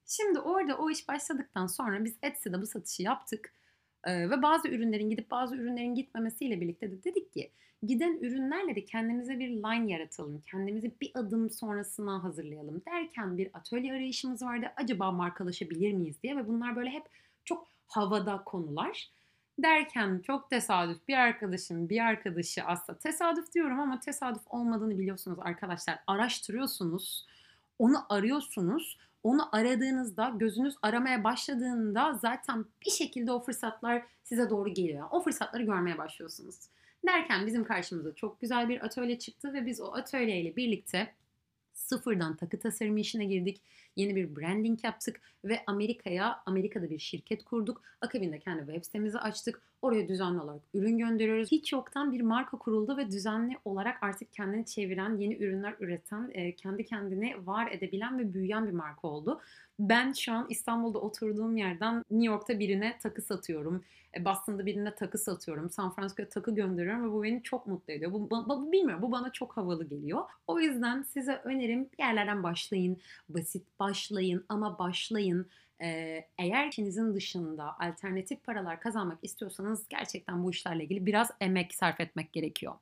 Şimdi 0.06 0.40
orada 0.40 0.78
o 0.78 0.90
iş 0.90 1.08
başladıktan 1.08 1.66
sonra 1.66 2.04
biz 2.04 2.16
Etsy'de 2.22 2.62
bu 2.62 2.66
satışı 2.66 3.02
yaptık. 3.02 3.52
Ee, 4.04 4.30
ve 4.30 4.42
bazı 4.42 4.68
ürünlerin 4.68 5.10
gidip 5.10 5.30
bazı 5.30 5.56
ürünlerin 5.56 5.94
gitmemesiyle 5.94 6.60
birlikte 6.60 6.90
de 6.90 7.04
dedik 7.04 7.32
ki 7.32 7.50
giden 7.82 8.18
ürünlerle 8.20 8.76
de 8.76 8.84
kendimize 8.84 9.38
bir 9.38 9.48
line 9.48 9.92
yaratalım. 9.92 10.42
Kendimizi 10.50 10.92
bir 11.00 11.10
adım 11.14 11.50
sonrasına 11.50 12.24
hazırlayalım 12.24 12.82
derken 12.88 13.38
bir 13.38 13.50
atölye 13.54 13.92
arayışımız 13.92 14.42
vardı. 14.42 14.66
Acaba 14.76 15.10
markalaşabilir 15.10 15.92
miyiz 15.92 16.22
diye 16.22 16.36
ve 16.36 16.48
bunlar 16.48 16.76
böyle 16.76 16.90
hep 16.90 17.04
çok 17.44 17.68
havada 17.86 18.44
konular. 18.44 19.10
Derken 19.58 20.20
çok 20.26 20.50
tesadüf 20.50 21.08
bir 21.08 21.14
arkadaşım 21.14 21.88
bir 21.88 22.00
arkadaşı 22.00 22.64
aslında 22.64 22.98
tesadüf 22.98 23.52
diyorum 23.52 23.80
ama 23.80 24.00
tesadüf 24.00 24.42
olmadığını 24.46 24.98
biliyorsunuz 24.98 25.38
arkadaşlar. 25.40 25.98
Araştırıyorsunuz, 26.06 27.26
onu 27.78 27.96
arıyorsunuz. 28.08 28.98
Onu 29.22 29.56
aradığınızda, 29.56 30.32
gözünüz 30.36 30.74
aramaya 30.82 31.24
başladığında 31.24 32.18
zaten 32.22 32.64
bir 32.86 32.90
şekilde 32.90 33.32
o 33.32 33.40
fırsatlar 33.40 34.02
size 34.24 34.50
doğru 34.50 34.74
geliyor. 34.74 35.08
O 35.10 35.20
fırsatları 35.20 35.62
görmeye 35.62 35.98
başlıyorsunuz. 35.98 36.56
Derken 37.06 37.46
bizim 37.46 37.64
karşımıza 37.64 38.14
çok 38.14 38.40
güzel 38.40 38.68
bir 38.68 38.84
atölye 38.84 39.18
çıktı 39.18 39.52
ve 39.52 39.66
biz 39.66 39.80
o 39.80 39.92
atölyeyle 39.92 40.56
birlikte 40.56 41.14
sıfırdan 41.78 42.36
takı 42.36 42.58
tasarımı 42.58 43.00
işine 43.00 43.24
girdik. 43.24 43.62
Yeni 43.96 44.16
bir 44.16 44.36
branding 44.36 44.84
yaptık 44.84 45.20
ve 45.44 45.62
Amerika'ya, 45.66 46.42
Amerika'da 46.46 46.90
bir 46.90 46.98
şirket 46.98 47.44
kurduk. 47.44 47.82
Akabinde 48.00 48.38
kendi 48.38 48.66
web 48.66 48.84
sitemizi 48.84 49.18
açtık. 49.18 49.62
Oraya 49.82 50.08
düzenli 50.08 50.40
olarak 50.40 50.62
ürün 50.74 50.98
gönderiyoruz. 50.98 51.50
Hiç 51.50 51.72
yoktan 51.72 52.12
bir 52.12 52.20
marka 52.20 52.58
kuruldu 52.58 52.96
ve 52.96 53.10
düzenli 53.10 53.58
olarak 53.64 54.02
artık 54.02 54.32
kendini 54.32 54.66
çeviren, 54.66 55.16
yeni 55.16 55.36
ürünler 55.36 55.74
üreten, 55.80 56.32
kendi 56.56 56.84
kendini 56.84 57.46
var 57.46 57.70
edebilen 57.72 58.18
ve 58.18 58.34
büyüyen 58.34 58.66
bir 58.66 58.72
marka 58.72 59.08
oldu. 59.08 59.40
Ben 59.78 60.12
şu 60.12 60.32
an 60.32 60.46
İstanbul'da 60.48 60.98
oturduğum 60.98 61.56
yerden 61.56 62.04
New 62.10 62.32
York'ta 62.32 62.58
birine 62.58 62.98
takı 63.02 63.22
satıyorum. 63.22 63.84
E, 64.16 64.24
Boston'da 64.24 64.66
birine 64.66 64.94
takı 64.94 65.18
satıyorum. 65.18 65.70
San 65.70 65.94
Francisco'ya 65.94 66.28
takı 66.28 66.54
gönderiyorum 66.54 67.04
ve 67.04 67.12
bu 67.12 67.22
beni 67.22 67.42
çok 67.42 67.66
mutlu 67.66 67.92
ediyor. 67.92 68.12
Bu, 68.12 68.30
bu, 68.30 68.48
bu 68.48 68.72
bilmiyorum 68.72 69.02
bu 69.02 69.12
bana 69.12 69.32
çok 69.32 69.56
havalı 69.56 69.84
geliyor. 69.84 70.24
O 70.46 70.60
yüzden 70.60 71.02
size 71.02 71.40
önerim 71.44 71.88
bir 71.92 72.04
yerlerden 72.04 72.42
başlayın. 72.42 72.98
Basit 73.28 73.66
başlayın 73.80 74.44
ama 74.48 74.78
başlayın. 74.78 75.46
Eğer 76.38 76.68
işinizin 76.68 77.14
dışında 77.14 77.78
alternatif 77.78 78.44
paralar 78.44 78.80
kazanmak 78.80 79.18
istiyorsanız 79.22 79.88
gerçekten 79.88 80.44
bu 80.44 80.50
işlerle 80.50 80.84
ilgili 80.84 81.06
biraz 81.06 81.30
emek 81.40 81.74
sarf 81.74 82.00
etmek 82.00 82.32
gerekiyor. 82.32 82.74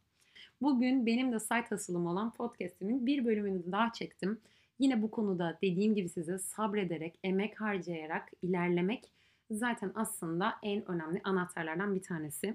Bugün 0.62 1.06
benim 1.06 1.32
de 1.32 1.40
site 1.40 1.74
asılım 1.74 2.06
olan 2.06 2.32
podcast'imin 2.32 3.06
bir 3.06 3.24
bölümünü 3.24 3.72
daha 3.72 3.92
çektim. 3.92 4.40
Yine 4.78 5.02
bu 5.02 5.10
konuda 5.10 5.58
dediğim 5.62 5.94
gibi 5.94 6.08
size 6.08 6.38
sabrederek, 6.38 7.18
emek 7.24 7.60
harcayarak 7.60 8.32
ilerlemek 8.42 9.10
zaten 9.50 9.92
aslında 9.94 10.54
en 10.62 10.90
önemli 10.90 11.20
anahtarlardan 11.24 11.94
bir 11.94 12.02
tanesi. 12.02 12.54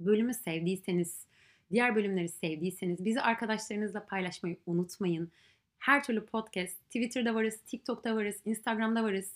Bölümü 0.00 0.34
sevdiyseniz, 0.34 1.26
diğer 1.70 1.96
bölümleri 1.96 2.28
sevdiyseniz 2.28 3.04
bizi 3.04 3.20
arkadaşlarınızla 3.20 4.06
paylaşmayı 4.06 4.56
unutmayın. 4.66 5.30
Her 5.78 6.04
türlü 6.04 6.26
podcast, 6.26 6.76
Twitter'da 6.86 7.34
varız, 7.34 7.56
TikTok'ta 7.66 8.16
varız, 8.16 8.36
Instagram'da 8.44 9.04
varız. 9.04 9.32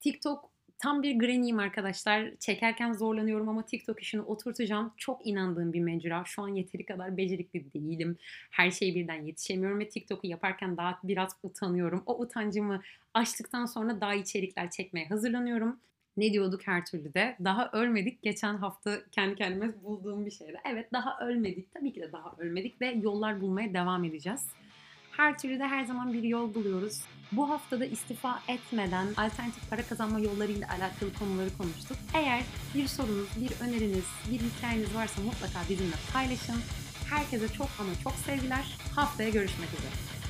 TikTok 0.00 0.52
tam 0.82 1.02
bir 1.02 1.18
granny'im 1.18 1.58
arkadaşlar. 1.58 2.30
Çekerken 2.40 2.92
zorlanıyorum 2.92 3.48
ama 3.48 3.66
TikTok 3.66 4.02
işini 4.02 4.20
oturtacağım. 4.20 4.92
Çok 4.96 5.26
inandığım 5.26 5.72
bir 5.72 5.80
mecra. 5.80 6.22
Şu 6.26 6.42
an 6.42 6.48
yeteri 6.48 6.86
kadar 6.86 7.16
becerikli 7.16 7.72
değilim. 7.72 8.16
Her 8.50 8.70
şeyi 8.70 8.94
birden 8.94 9.22
yetişemiyorum 9.22 9.78
ve 9.80 9.88
TikTok'u 9.88 10.26
yaparken 10.26 10.76
daha 10.76 10.98
biraz 11.04 11.30
utanıyorum. 11.42 12.02
O 12.06 12.18
utancımı 12.18 12.82
açtıktan 13.14 13.66
sonra 13.66 14.00
daha 14.00 14.14
içerikler 14.14 14.70
çekmeye 14.70 15.06
hazırlanıyorum. 15.06 15.80
Ne 16.16 16.32
diyorduk 16.32 16.66
her 16.66 16.86
türlü 16.86 17.14
de? 17.14 17.36
Daha 17.44 17.70
ölmedik. 17.72 18.22
Geçen 18.22 18.56
hafta 18.56 18.98
kendi 19.12 19.34
kendime 19.34 19.82
bulduğum 19.84 20.26
bir 20.26 20.30
şeydi. 20.30 20.60
Evet 20.72 20.92
daha 20.92 21.18
ölmedik. 21.26 21.72
Tabii 21.72 21.92
ki 21.92 22.00
de 22.00 22.12
daha 22.12 22.34
ölmedik 22.38 22.80
ve 22.80 22.86
yollar 23.02 23.40
bulmaya 23.40 23.74
devam 23.74 24.04
edeceğiz. 24.04 24.48
Her 25.22 25.38
türlü 25.38 25.58
de 25.58 25.66
her 25.66 25.84
zaman 25.84 26.12
bir 26.12 26.22
yol 26.22 26.54
buluyoruz. 26.54 27.00
Bu 27.32 27.50
haftada 27.50 27.84
istifa 27.84 28.42
etmeden 28.48 29.06
alternatif 29.06 29.70
para 29.70 29.82
kazanma 29.82 30.20
yollarıyla 30.20 30.68
alakalı 30.68 31.14
konuları 31.18 31.56
konuştuk. 31.58 31.96
Eğer 32.14 32.42
bir 32.74 32.86
sorunuz, 32.86 33.28
bir 33.36 33.66
öneriniz, 33.66 34.04
bir 34.30 34.40
hikayeniz 34.40 34.94
varsa 34.94 35.22
mutlaka 35.22 35.58
bizimle 35.68 35.94
paylaşın. 36.12 36.60
Herkese 37.10 37.48
çok 37.48 37.68
ama 37.80 37.90
çok 38.04 38.12
sevgiler. 38.12 38.78
Haftaya 38.94 39.28
görüşmek 39.28 39.68
üzere. 39.68 40.21